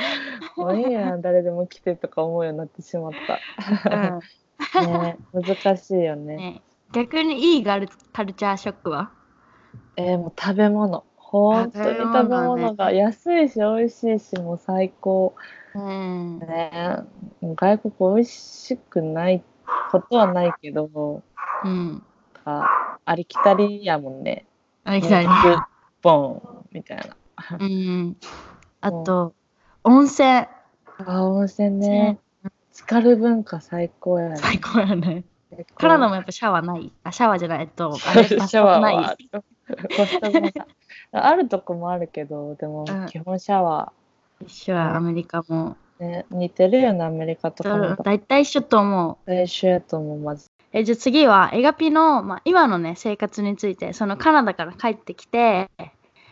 [0.57, 4.81] もういいやん 誰でも来てとか思うようになってしまった。
[4.87, 6.37] ね難しいよね。
[6.37, 9.11] ね、逆にいいガルカルチャーショックは？
[9.97, 11.05] えーもう食べ物。
[11.17, 15.35] 本当に食べ物が安いし美味しいしもう最高。
[15.75, 16.71] うんね
[17.43, 19.43] 外国美味しくない
[19.91, 21.23] ことはないけど、
[21.65, 22.03] うん。
[22.45, 24.47] あありきたりやもんね。
[24.85, 25.27] あれ来たね。
[25.27, 25.67] もう
[26.03, 26.23] ボ
[26.63, 27.05] ンみたいな。
[27.59, 28.17] うん。
[28.81, 29.35] あと
[29.85, 30.47] 温泉。
[31.07, 32.19] あ温泉ね。
[32.73, 34.37] 浸かる文化最高やね。
[34.37, 35.25] 最高やね。
[35.77, 36.93] カナダもやっぱシャワーない？
[37.05, 38.81] あシャワーじゃないと あれシャワー。
[38.81, 39.17] ない。
[41.13, 43.07] あるとこもあるけどでもうん。
[43.07, 43.93] 基本シャワ
[44.41, 45.73] 一緒やアメリカも。
[45.73, 47.97] ー、ね、似てるよねアメリカとかも。
[47.97, 49.17] 大体一緒と思う。
[49.27, 50.51] 最初やと思うまず。
[50.73, 55.71] えじゃあ次はエガピの、まあ、今のね生活についてそのカナダから帰ってきて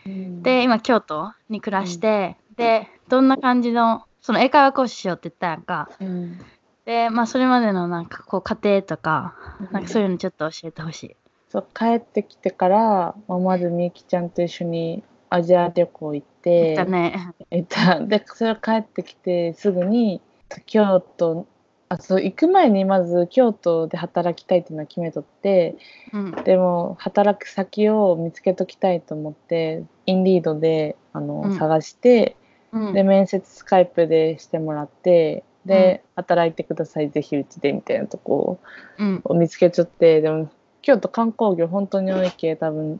[0.05, 5.89] で今京都に暮らして、でどんな感じのその英会話講師しようって言ったやんか。
[5.99, 6.39] うん。
[6.85, 9.35] でまあそれまでのなんかこう家庭とか
[9.71, 11.15] なんかそういうのちょっと教えてほしい。
[11.49, 16.36] そう帰ってきてから、まあ、まずみゆきちゃんと一緒にアジア旅行行って
[16.75, 17.33] だね。
[17.51, 17.99] 行った。
[17.99, 20.21] でそれ帰ってきてすぐに
[20.65, 21.45] 京都
[21.89, 25.75] あそう行く前にまず京都で働きたいっていうのは決めとって
[26.13, 26.31] うん。
[26.43, 31.57] でも働く先を見つけときたいと思ってインリードであの、うん。
[31.57, 32.35] 探して
[32.71, 32.93] うん。
[32.93, 38.59] で面接スカイプでしてもらってで、働いてくださいぜひうちでみたいなとこ
[38.97, 39.21] うん。
[39.23, 40.49] を見つけちゃってでも
[40.81, 42.99] 京都観光業本当に多いけ多分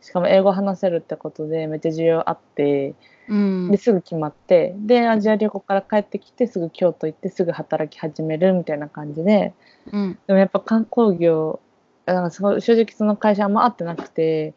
[0.00, 2.94] しかも英語話せるってことでめっちゃ需要あって
[3.28, 3.70] うん。
[3.70, 9.54] ですぐ決まってでアジア旅行から帰ってきてすぐ京都行ってすぐ働き始めるみたいな感じで
[9.92, 10.18] うん。
[10.26, 11.60] でもやっぱ観光業
[12.06, 14.54] なんか正直その会社あんま合ってなくて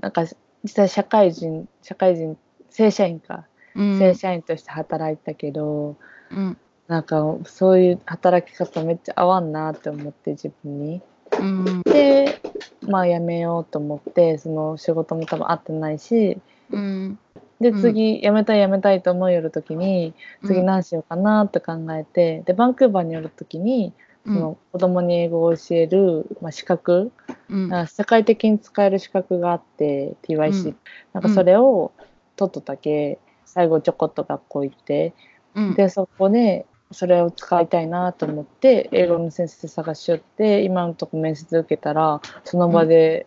[0.00, 0.24] なんか
[0.62, 2.36] 実際社会人社会人
[2.70, 3.98] 正社員か、うん。
[3.98, 5.96] 正社員として働いたけど
[6.30, 6.56] うん。
[6.88, 11.02] なんかそういう働き方めっちゃ合わんなって思って自分に。
[11.40, 11.82] うん。
[11.82, 12.40] で
[12.82, 16.38] まあ辞めようと思ってその仕事も多分合ってないし。
[16.70, 17.18] うん。
[17.60, 20.14] で次辞めたい辞めたいと思いよる時に
[20.44, 23.92] 次何しようかなって考えてでバンクーバーに寄る時に
[24.24, 27.12] その子供に英語を教える、まあ、資格
[27.48, 27.86] うん。
[27.86, 30.76] 世界的に使える資格があって TYC、うん。
[31.12, 31.92] なんかそれを
[32.36, 35.14] 取っとったけ最後ちょこっと学校行って
[35.54, 35.74] うん。
[35.74, 43.26] でそこでそれを使いたいなと思って英語の先生探しよって今のとこ面接受けたらその場で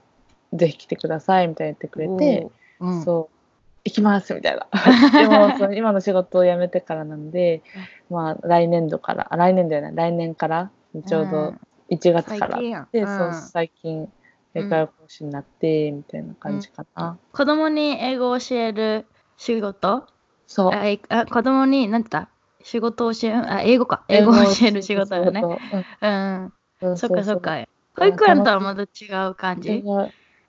[0.54, 2.48] ぜひ来てくださいみたいに言ってくれて、
[2.80, 3.04] うん。
[3.04, 3.36] そう。
[3.84, 4.68] 行きますみたいな。
[5.20, 7.62] でもその今の仕事を辞めてからなんで、
[8.10, 10.72] まあ来年度からあ来年だよね来年から
[11.08, 11.54] ちょうど
[11.90, 12.56] 1月から。
[12.56, 12.82] 最近や。
[12.82, 13.08] んで、うん。
[13.08, 14.12] そう最近
[14.56, 19.06] 英会話講師になってみたいな感じかな、子供に英語を教える
[19.38, 20.08] 仕事？
[20.48, 20.72] そう。
[21.10, 22.35] あ子供に何て言った？
[22.66, 24.04] 仕事を教えるあ英語か。
[24.10, 24.32] 英語。
[24.32, 25.42] を教える仕事だよね。
[25.42, 26.54] そううん。
[26.98, 27.60] そっかそっか。
[27.60, 28.86] う保育園とはまた違
[29.30, 29.84] う感じ？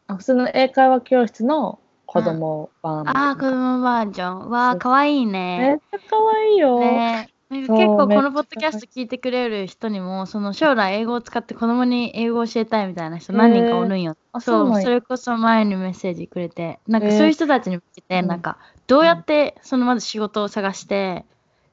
[0.09, 4.51] 普通の英会話教室の子供版、ああ子供バージョン。
[4.51, 7.29] わあかわいいめねっちゃ可愛いよ、ね。
[7.51, 16.81] 結構このポッドキャスト聞いてくれる人にもその将来英語を使って子供に英語を教えたいみたいな人何人かおるんよ、あそうそれこそ前にメッセージくれて。
[16.89, 18.27] なんかそういう人たちに向けてうん。
[18.27, 21.25] なんかどうやってそのまず仕事を探して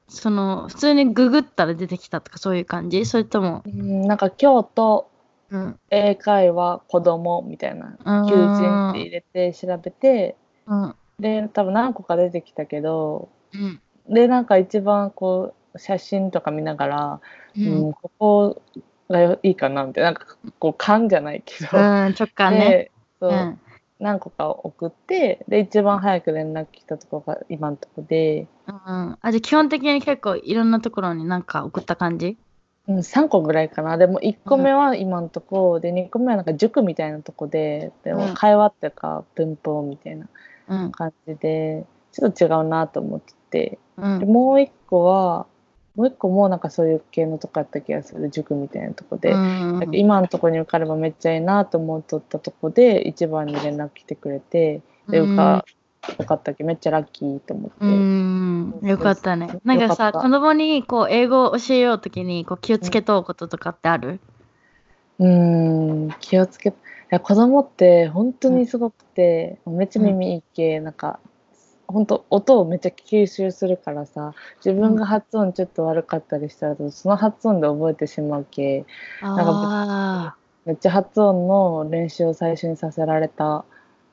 [0.08, 3.06] その普通にググったら出てきたとかそういう感じ？
[3.06, 3.62] それとも？
[3.66, 5.08] うんなんか京都
[5.50, 5.78] うん。
[5.90, 8.26] 英会話子供みたいなうん。
[8.28, 10.36] 求人って入れて調べて
[10.66, 10.94] うん。
[11.18, 13.80] で多分何個か出てきたけどうん。
[14.08, 17.20] でなんか一番こう写真とか見ながら、
[17.56, 18.62] ううんんここ
[19.08, 20.12] がいいかなみたいな。
[20.12, 22.90] なんかこう勘じゃないけど、うん直感ね
[24.04, 28.74] 何個か送ってで一番早く連絡来たところが今のとこで、うん。
[28.74, 32.36] あ、じゃあ基本的に結構いろんなところになんか送った感じ？
[32.86, 40.28] うん、3個ぐらいかなでも1個目は今のとこで2個目はなんか塾みたいなとこででもうん会話っていうか文法みたいな
[40.68, 40.92] うん。
[40.92, 44.18] 感じでちょっと違うなと思っててうん。
[44.18, 45.46] でもう1個は
[45.94, 48.30] もう1個もなんかそういう系のとこやった気がする。
[48.30, 49.32] 塾みたいなとこで。
[49.34, 49.36] う
[49.86, 49.94] ん。
[49.94, 54.80] 今のとこに受かればめっちゃいいなと思っとったとこで一番に連絡来てくれて
[55.10, 55.64] で受か
[56.18, 58.80] 受かったっけめっちゃラッキーと思って、うん。
[58.82, 59.48] よかったね。
[59.64, 64.20] なんかさ、子供にこう英語を教えようときにこう気をつけとうこととかってある？
[65.18, 66.14] うーん。
[66.20, 66.72] 気をつけい
[67.10, 71.20] や子供って本当にすごくて、めっちゃ耳いいけ、なんか
[71.86, 78.84] 本当音をめっちゃ吸収するからさ自分が発音ちょっと悪かったりしたらその発音で覚えてしまうけ
[79.22, 80.44] ああ。
[80.64, 83.64] めっちゃ発音の練習を最初にさせられた。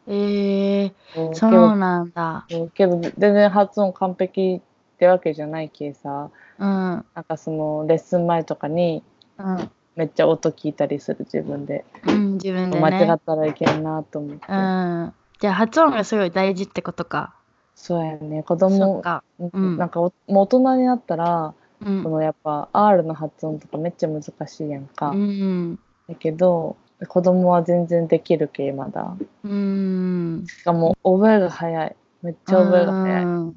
[0.07, 2.45] ええそうそうなんだ。
[2.47, 6.67] けどけど全然発音完璧ってわけじゃないけさうん。
[6.67, 9.03] なんかそのレッスン前とかに
[9.37, 9.69] うん。
[9.95, 12.81] めっちゃ音聞いたりする自分でうん、自分でね。
[12.81, 15.13] 間違ったらいけんなと思って、うん。
[15.39, 17.35] じゃあ発音がすごい大事ってことか。
[17.81, 19.23] そうやね子供か。
[19.57, 22.09] んなんかおもう大人になったら、うんこ。
[22.09, 25.79] のやっぱ R の発音とかめっちゃ難しいやんか、うん。
[26.07, 26.75] だけど
[27.07, 30.45] 子供は全然できるけまだうん。
[30.45, 33.55] しかも覚えが早いめっちゃ覚えが早い、うん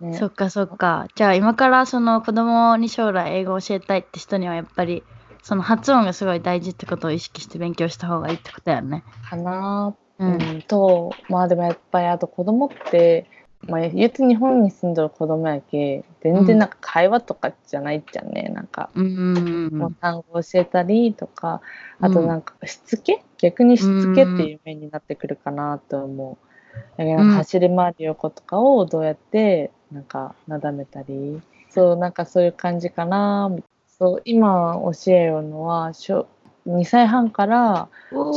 [0.00, 1.06] ねそっかそっか。
[1.14, 5.04] じゃあ今からその子供に将来英語を教えたいって人にはやっぱり
[5.42, 9.04] その発音がすごい大事ってことを意識して勉強した方がいいってことだよね。
[9.30, 10.24] かなう。
[10.24, 13.26] うんん、とまあでもやっぱりあと子供って、
[13.68, 19.78] まあ、言うて日本に住んでる子供やけ全然なんか会話とかじゃないじゃんねなんか、うんうんう。
[19.78, 19.94] もうん。
[20.00, 21.60] 単語教えたりとか
[22.00, 26.98] あとなんかしつけ、逆にしつけっていう面になってくるかなと思う。
[26.98, 27.26] だからなん。
[27.28, 31.40] か走り回る横とかをどうやってなんかなだめたり。
[31.70, 33.50] そうなんかそういう感じかな。
[33.86, 36.26] そう今教えようのは小
[36.66, 37.88] 2歳半から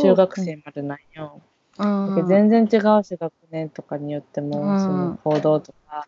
[0.02, 1.42] 中学生までなんよ。
[1.78, 1.86] う
[2.22, 4.80] ん全然違うし学年とかによっても、うん。
[4.80, 6.08] その行動とか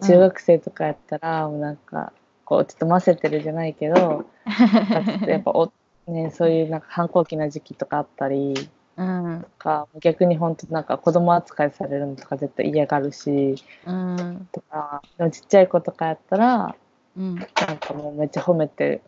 [0.00, 2.12] 中学生とかやったら、もうなんか
[2.44, 4.24] こうちょっとませてるじゃないけど
[5.26, 5.72] やっぱお、
[6.06, 8.54] ね、そういうなんか反抗期な時期とかあったり
[8.96, 9.40] うん。
[9.42, 13.54] とか逆に本当なんか子供扱いされるのとか絶対嫌がるし
[13.86, 14.48] うん。
[14.52, 16.74] とかでもちっちゃい子とかやったら
[17.16, 17.34] うん。
[17.36, 17.46] なん
[17.78, 19.00] かもうめっちゃ褒めて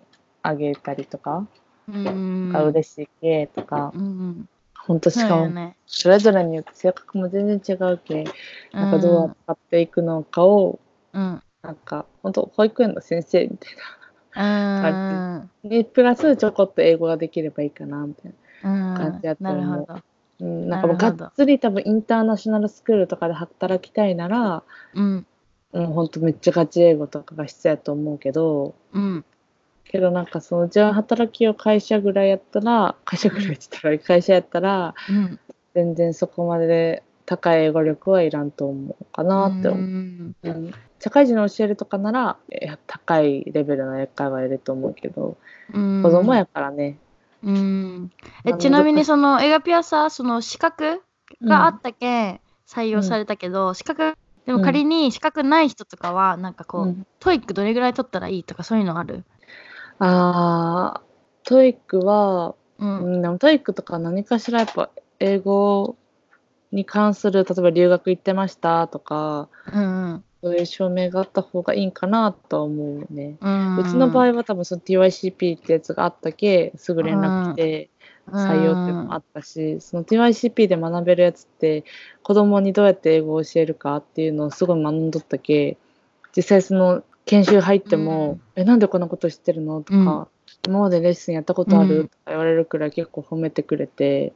[0.42, 1.46] あげたりとか、
[1.88, 4.48] うんが嬉しいけとか、うん
[4.87, 5.74] 本当しかも。
[5.87, 8.24] それぞれによって性格も全然違うけ
[8.72, 10.78] なんかどう扱っていくのかを、
[11.12, 11.43] うん。
[11.62, 13.72] なんか本当保育園の先生みたい
[14.37, 15.01] うん。
[15.03, 18.32] なでプラスちょこっと英語ができればいいかなみたい
[18.62, 18.97] な、うん。
[19.12, 19.76] 感じやとな思う。
[19.78, 20.01] るほど。
[20.39, 24.62] うん、なんかもうがっつり多分インターナショナルスクールとかで働きたいなら
[24.95, 25.26] うん。
[25.72, 29.24] うん本当めっちゃガチ英語とかが必要やと思うけどうん
[29.89, 35.39] けどなんかそのじゃあ働きを会社ぐらいやったら会社ぐらいって言ったら会社やったらうん
[35.74, 39.82] 全然そこまで高い英語力はいらんと思うかなって思う。
[39.82, 40.34] うん。
[40.43, 45.37] うん社会人の教えるとかならえ高いレベルの英会話いると思うけど、
[45.74, 46.03] うん。
[46.03, 46.97] 子供やからね。
[47.45, 48.11] うん。
[48.47, 51.03] えちなみにそのエガピアさその資格
[51.43, 54.14] があったけん採用されたけど、資格
[54.47, 57.07] でも仮に資格ない人とかはなんかこう、うん。
[57.20, 59.22] TOEIC どれぐらい取ったらいいとかそういうのある？
[59.99, 64.90] あー TOEIC は、ううんん、でも TOEIC とか何かしらやっぱ
[65.20, 65.97] 英語
[66.72, 73.36] に関する例えば留学行ってましたとかうんそういう証明があった方がいいんかなとは思うね。
[73.40, 73.78] うん。
[73.78, 77.90] うちの場合は多分その TYCP ってやつがあったけすぐ連絡来て
[78.28, 81.84] 採用っていうのもあったし、その TYCP で学べるやつって
[82.22, 85.78] 子供にどうやって英語を教えるかっていうのをすごい学んどったけ
[86.36, 90.27] 実際その研修入ってもうん「えなんでこんなこと知ってるの?」とか、うん
[90.66, 92.09] 今までレッスンやったことある?」うん。
[92.09, 94.33] とか言われるくらい結構褒めてくれて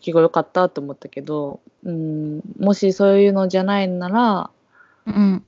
[0.00, 4.50] 結構良かったと思ったけど、うん、もしそういうのじゃないなら
[5.06, 5.44] うん。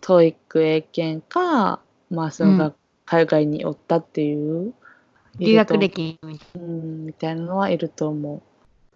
[0.00, 2.74] TOEIC 英検か、まあ、そのがうん。
[3.06, 4.74] 海外におったっていう、
[5.38, 6.18] 留学歴
[6.54, 8.42] うん、みたいなのはいると思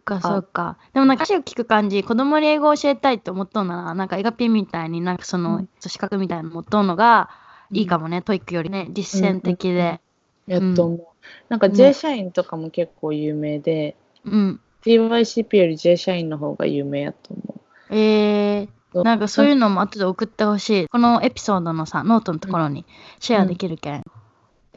[0.00, 0.78] かそうか。
[0.92, 5.68] でもなんか話を聞く感じ子供に英語を教えたいって思っとうならなんかエガピンみたいになんかその、うん。
[5.80, 7.30] 資格みたいなの持っとうのが
[7.70, 7.76] う。
[7.76, 10.00] いいかもね、 TOEIC よりね実践的で。
[10.46, 11.06] やっと思う。
[11.48, 17.94] なんか J 社員とかも結構有名で、うん、TYCP より J 社員の方が有名やと思う。
[17.94, 20.88] えー、なんかそういうのも後で送ってほしい。
[20.88, 22.84] このエピソードのさノートのところに
[23.18, 24.04] シェアできるけん、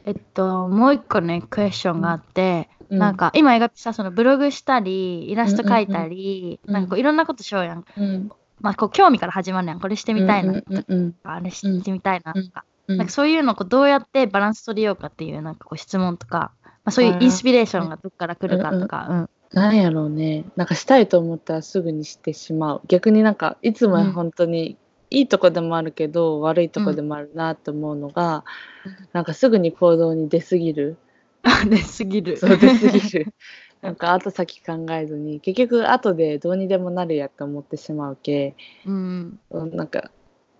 [0.04, 2.68] えっともう一個ねクエスチョンがあって、
[2.98, 8.30] なん、か今エガピさそのブログしたりイラスト描いたり、うんうんうんなんかこういろんなことしようやん、うん、
[8.60, 9.80] まあこう興味から始まるやん。
[9.80, 10.54] これしてみたいな。
[10.54, 11.14] とか、うんうんうん。
[11.22, 12.96] あれしてみたいなとか、うん。
[12.96, 19.30] なんかそういうのをこうどうやってバランス取りようかっていうなんかこう質問とか、まあ、そういうインスピレーションがどっから来るかとか、うん。
[19.52, 20.44] なんやろうね。
[20.56, 22.80] なんかしたいと思ったらすぐにしてしまう。
[22.88, 24.76] 逆になんかいつもは本当に
[25.10, 28.44] いいとこでもあるけど、悪いとこでもあるなと思うのが、
[28.84, 29.08] うん。
[29.12, 30.96] なんかすぐに行動に出すぎる。
[31.44, 32.36] あ 出すぎる。
[32.36, 33.32] そう出すぎる。
[33.82, 38.54] なんか後先考えずに結局後でどうにでもなるやと思ってしまうけ
[38.86, 39.38] うん。
[39.52, 40.10] なんか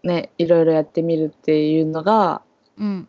[0.03, 2.43] ねいろいろやってみるっていうのが
[2.77, 3.09] うん。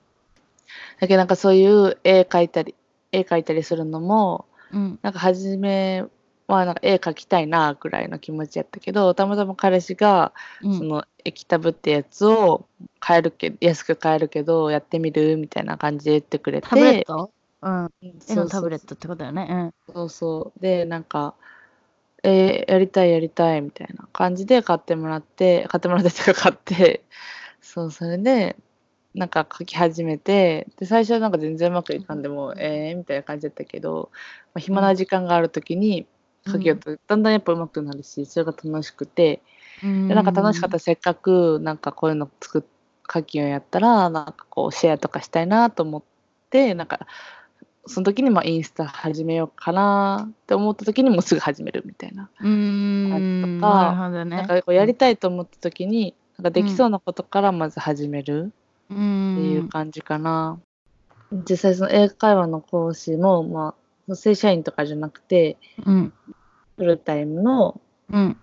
[1.02, 2.76] だけどなんかそういう絵描いたり
[3.12, 5.00] 絵描いたりするのもうん。
[5.02, 6.06] なんか初め
[6.48, 10.32] はなんか絵描きたいなくらいの気持ちやったけどたまたま彼氏が
[10.64, 10.78] うん。
[10.78, 12.68] その液タブってやつを
[13.02, 16.70] 買えるけ安く買えるけどやってみるみたいな感じで言ってくれて。
[16.70, 17.32] タブレット？
[17.66, 17.92] うん。
[18.30, 19.74] 絵のタブレットってことだよね。
[19.92, 20.62] そうそう。
[20.62, 21.34] でなんか
[22.24, 27.04] えーやりたいやりたいみたいな感じで買ってもらって買ってもらってとか買って
[27.62, 28.56] そうそれで
[29.16, 34.12] なんか書き始めてで最初はなんか全然うまくいかんでもえーみたいな感じだったけど、
[34.54, 36.06] まあ、暇な時間がある時に
[36.48, 39.42] 書きようとだんだんやっぱうまくなるしそれが楽しくて
[39.84, 40.08] うん。
[40.08, 42.64] でなんか楽しかったらせっかくなんかこういうの作っ
[43.12, 46.04] 書きようやったらなんかこうシェアとかしたいなと思っ
[46.50, 47.08] てなんか
[47.88, 52.30] その時にまあインスタ始めようかなって思った時にもうすぐ始めるみたいな。
[52.40, 53.24] うーん。
[53.42, 54.38] とかなるほどね。
[54.38, 58.52] なんかこうやりたいと思った時になんかできそうなことからまず始める
[58.90, 58.96] うっ
[59.36, 60.60] ていんう感じかな。
[61.32, 63.76] 実際その英会話の講師もま
[64.10, 66.14] あ正社員とかじゃなくてうん。
[66.78, 67.80] フルタイムの
[68.12, 68.38] うん。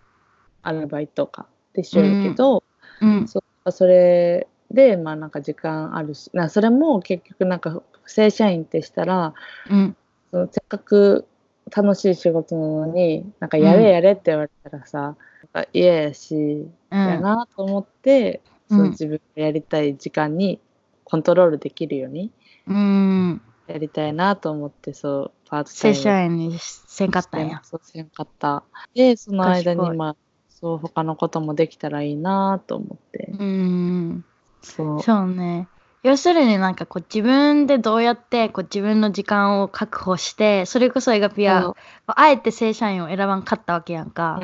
[0.63, 2.63] アルバイトとかで一緒やけど、
[3.01, 3.29] うん。
[3.29, 9.35] そうそれでまあなんか時間あるしなそれも結局なんか正社員ってしたら
[9.71, 9.97] うん。
[10.31, 11.27] そのせっかく
[11.75, 15.17] 楽しい仕事なのになんかやれやれって言われたらさ、なん
[15.65, 18.41] か嫌やしやなと思って、
[18.71, 18.77] うん。
[18.79, 20.61] そう自分がやりたい時間に
[21.05, 22.31] コントロールできるように
[22.67, 23.41] うん。
[23.67, 27.61] やりたいなと思ってそうパート正ム社員にせんかったんや。
[27.65, 28.65] そうせんかった。
[28.95, 30.17] でその間にまあ
[30.49, 34.25] そう他のこともできたらいいなと思って、うん。
[34.63, 35.03] そう。
[35.03, 35.69] そうね
[36.03, 41.75] 要するになんかこう自分でどうやってこう自分の時間を確保してそれこそエガピア
[42.07, 44.41] あえて正社員を選ばんかったわけやんか、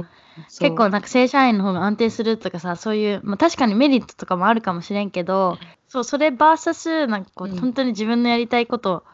[0.61, 7.59] 結構なんか正社員の方が安定するとかさそういう、まあ、確かにメリットとかもあるかもしれんけどそうそれ VS なんかこう、うん。
[7.59, 9.05] 本当に自分のやりたいこと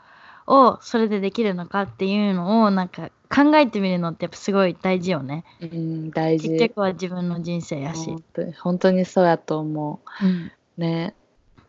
[0.46, 5.44] をそれでできるのかっていうのをなんか考えてみるのってやっぱすごい大事よね。
[5.60, 6.50] うん、大事。
[6.50, 8.10] 結局は自分の人生やし。
[8.10, 10.26] 本、当に本当にそうやと思う。
[10.26, 10.52] ん。
[10.78, 11.14] うね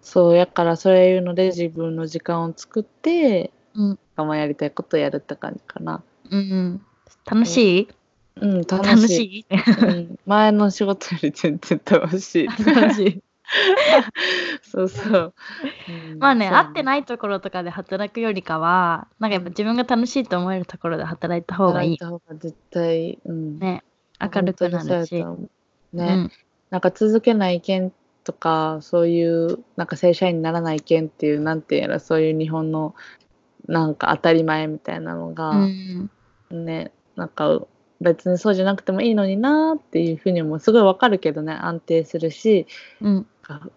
[0.06, 4.00] そうやからそういうので自分の時間を作ってうん。
[4.16, 6.04] まあやりたいことやるって感じかな。
[6.30, 6.82] うんうん、
[7.26, 7.88] 楽しい？
[8.40, 8.62] うん。
[8.62, 9.46] 楽しい？
[9.50, 9.86] 楽しい。
[9.86, 12.48] うん、前の仕事より全然楽しい。
[12.48, 13.22] 楽しい。
[14.64, 15.34] そうそう、
[15.90, 16.20] うん。
[16.20, 16.56] まあねそう。
[16.56, 21.98] 合ってないところとかで働くよりかはなんかやっぱ自分が楽しいと思えるところで働いた方がいい。
[21.98, 23.84] 働た方が絶対、うん、ね
[24.22, 25.16] 明るくなるし。
[25.16, 25.26] ね、
[25.94, 26.32] うん。
[26.70, 27.92] なんか続けない意見
[28.26, 32.96] とかそういうなんか正社員にならない意見っていうなんていうのそういう日本の
[33.68, 36.10] なんか当たり前みたいなのが、うん。
[36.52, 37.62] ねなんか
[38.02, 42.68] 別にそうじゃなくてもいいのになっていうふうにもすごいわかるけどね安定するし
[43.02, 43.28] うん。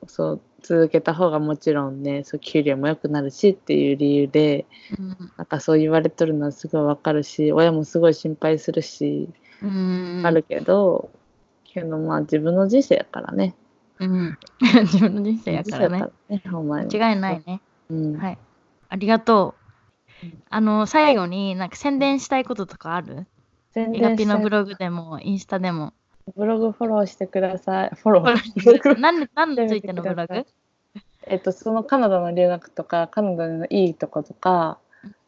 [0.06, 4.66] そう続けた方がもちろんねそう給料も良くなるしっていう理由で
[4.98, 5.16] うん。
[5.36, 9.28] なんかそう言われとるのはすごいわかるし親もすごい心配するし
[9.62, 10.22] うん。
[10.24, 11.10] あるけど、
[11.64, 13.54] けどまあ自分の人生やからね
[14.00, 16.04] うん、 自分の人生やからね。
[16.28, 17.60] ね間違いないね。
[17.90, 18.16] うん。
[18.18, 18.38] はい。
[18.88, 19.54] ありがと
[20.22, 20.26] う。
[20.26, 20.42] うん。
[20.48, 23.26] あの、最後になんか宣伝したいこととかある？
[23.72, 25.92] 宣伝したいのブログでも、インスタでも。
[26.36, 27.90] ブログフォローしてください。
[27.94, 29.00] フォロー。
[29.00, 30.46] 何何についてのブログ？
[31.26, 34.78] えっとそのカナダの留学とかカナダのいいとことか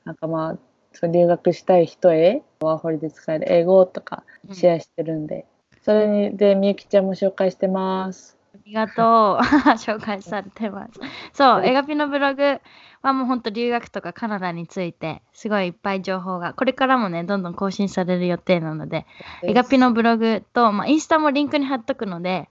[0.04, 0.58] なんかまあ
[0.92, 5.46] そう留学したい人へワーホリで使える英語とかシェアしてるんで、
[5.82, 8.36] それにでみゆきちゃんも紹介してます。
[8.38, 8.39] あ
[8.70, 9.44] りがとう。
[9.76, 11.00] 紹介されてます。
[11.32, 12.60] そう、エガピのブログ
[13.02, 19.06] はもう本当留学とかカナダについてすごいいっぱい情報がこれからもねどんどん更新される予定なので
[19.42, 22.50] エガピのブログと、まあ、インスタもリンクに貼っとくので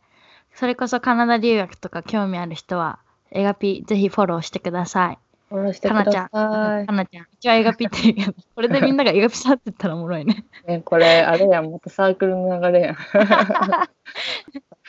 [0.55, 2.97] それこそカナダ留学とか興味ある人は
[3.31, 5.19] エガピぜひフォローしてください。
[5.49, 6.81] フォローしてくかなちゃだん。
[6.81, 7.27] さかなちゃん。
[7.39, 10.45] 一応エガピって言うけど、 これでみんながエガピさんって言ったらおもろいね。
[10.67, 12.95] い、ね、これあれやんまたサークルの流れやん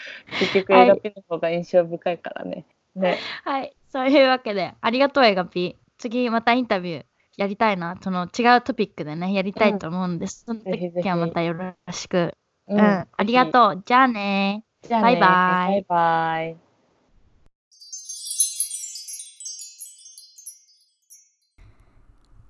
[0.41, 3.77] 結局はい映画ピの方が印象深いからねねはい。
[3.89, 5.77] そういうわけで、ありがとうエガピ。
[5.99, 7.05] 次またインタビュー
[7.37, 7.97] やりたいな。
[8.01, 10.45] その違うトピックでね、やりたいと思うんです。
[10.47, 12.35] そのぜひぜひ時はまたよろしく。
[12.69, 12.81] ううん。
[12.81, 13.83] ありがとう。
[13.85, 14.65] じゃあね。
[14.83, 16.57] じゃあねバイバイバイバイ。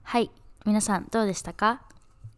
[0.03, 0.31] はい。
[0.67, 1.83] 皆さんどうでしたか？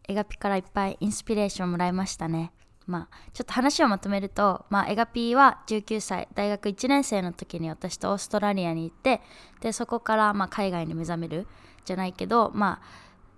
[0.09, 2.53] エガピからいっぱいインスピレーションもらいましたね。
[2.87, 9.21] まあ、ちょっと話をまとめると、まあ、エガピーは19歳、大学1年生の時に私とオーストラリアに行って、
[9.61, 11.47] で、そこからまあ海外に目覚める
[11.85, 12.87] じゃないけど、まあ、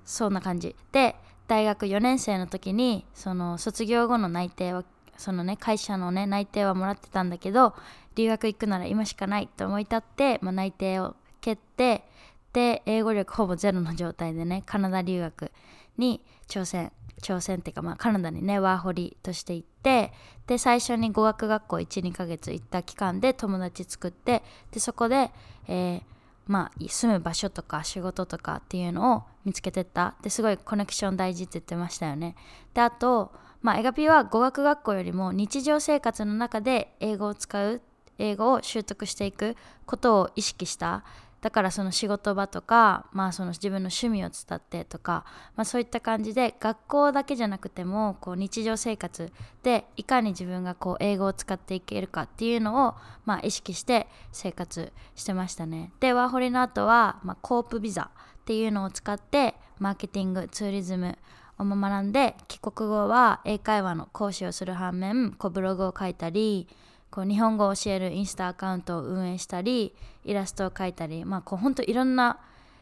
[0.04, 0.74] そんな感じ。
[0.92, 1.16] で、
[1.46, 4.84] 大学4年生の時に、その卒業後の内定は、
[5.16, 7.74] そのね、会社のね、内定はもらってたんだけど、
[8.16, 12.04] 留学行くなら今しかないと思い立って、まあ、内定を蹴って、
[12.52, 15.50] で、英語力ほぼゼロの状態でね、カナダ留学
[15.98, 16.92] に挑戦
[17.24, 20.12] 挑戦っていうか、まあ、カナダにねワーホリとして行って
[20.46, 25.30] で最初に語学学校12ヶ月行った期間で友達作ってでそこで、
[25.66, 26.02] えー
[26.46, 30.14] まあ、住む場所とか仕事とかっていうのを見つけてった。
[30.22, 32.36] ですごいコネクション大事って言ってましたよね。
[32.74, 37.80] であと、まあ、エガピは語学学校よりも日常生活の中で英語を使う
[38.18, 39.56] 英語を習得していく
[39.86, 41.02] ことを意識した。
[41.44, 45.26] だからその仕事場とか、まあ、その自分の趣味を伝ってとか、
[45.56, 49.30] まあ、そういった感じで学校だけじゃなくてもこう日常生活
[49.62, 52.94] でいかに自分がこう英語を使っていけるかっていうのを、
[53.26, 55.92] まあ、意識して生活してましたね。
[56.00, 61.18] でワーホリの後は、まあ、コープビザっていうのを使ってマーケティングツーリズム
[61.58, 66.68] を学んで帰国後は英会話の講師をする反面こうブログを書いたり
[67.14, 69.94] こう日本語を教えるインスタアカウントを運営したり
[70.24, 72.40] イラストを描いたりまあこうほんといろんな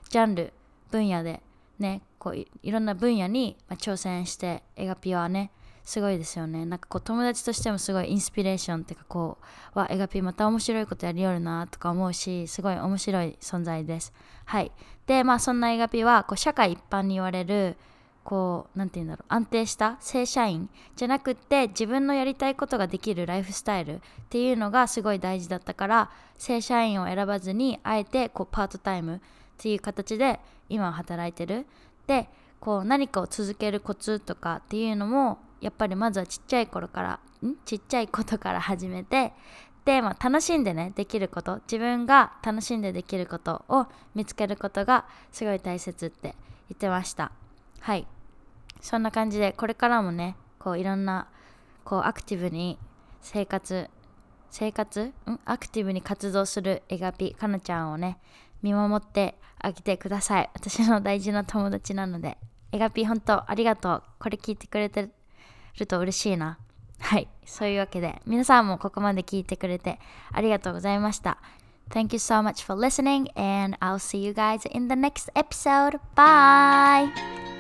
[0.09, 0.55] ジャンル
[0.91, 1.43] 分野で
[1.79, 5.51] ねこういろんな分野に、挑戦してエガピはね
[5.85, 6.65] すごいですよね。
[6.65, 9.39] なんかこう友達としてもすごいインスピレーションっていうかこ
[9.75, 14.15] うわエガピまた面白いことやりよるなとか思うしすごい面白い存在です。
[14.47, 14.73] はい。
[15.07, 17.77] でまあそんなエガピはこう社会一般に言われる
[18.25, 29.21] こうなんて言うんだろう安定した正社員じゃなくって自分のやりたいことができるライフスタイルっていうのがすごい大事だったから正社員を選ばずにあえてこうパートタイムっ
[29.59, 31.67] ていう形で今は働いてる。
[32.07, 32.29] で
[32.61, 37.57] こう何かを続けるコツとかっていうのもやっぱりまずはちっちゃい頃からん？
[37.65, 39.33] ちっちゃいことから始めて
[39.85, 41.57] で、まあ、楽しんでねできること。
[41.67, 46.37] 自分が楽しんでできることを見つけることがすごい大切って
[46.69, 47.33] 言ってました。
[47.83, 48.07] はい。
[48.81, 51.29] そんな感じでこれからもねこういろんな
[51.85, 52.79] こうアクティブに
[53.21, 53.91] 生活
[54.51, 55.03] 生活？
[55.05, 55.13] ん？
[55.45, 58.19] アクティブに活動するエガピかなちゃんをね
[58.63, 60.51] 見守ってあげてください。
[60.55, 62.39] 私の大事な友達なので。
[62.75, 64.03] エガピ本当ありがとう。
[64.19, 65.11] これ聞いてくれて
[65.79, 66.59] ると嬉しいな。
[67.01, 67.29] はい。
[67.45, 69.99] そういうわけで皆さんもここまで聞いてくれて
[70.33, 71.39] ありがとうございました。
[71.91, 76.01] Thank you so much for listening and I'll see you guys in the next episode.
[76.15, 77.52] Bye!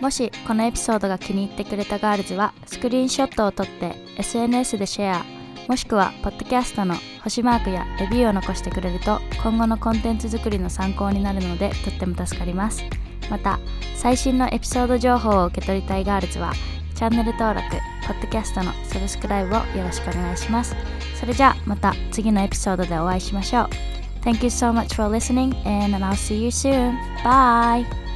[0.00, 5.24] もしこのエピソードが気に入ってくれたガールズはスクリーンショットを撮って SNS でシェア
[5.68, 12.82] もしくはポッドキャストの星マークやレビューを残してくれると今後のコンテンツ作りの参考になるのでとっても助かります
[13.28, 13.58] また
[13.96, 16.52] 最新のエピソード情報を受け取りたいガールズは
[16.94, 17.68] チャンネル登録
[18.06, 20.74] ポッドキャストのサブスクライブをよろしくお願いします
[21.20, 23.68] それじゃあまた次のエピソードでお会いしましょう
[24.22, 26.96] Thank you so much for listening and I'll see you soon.
[27.22, 28.07] Bye!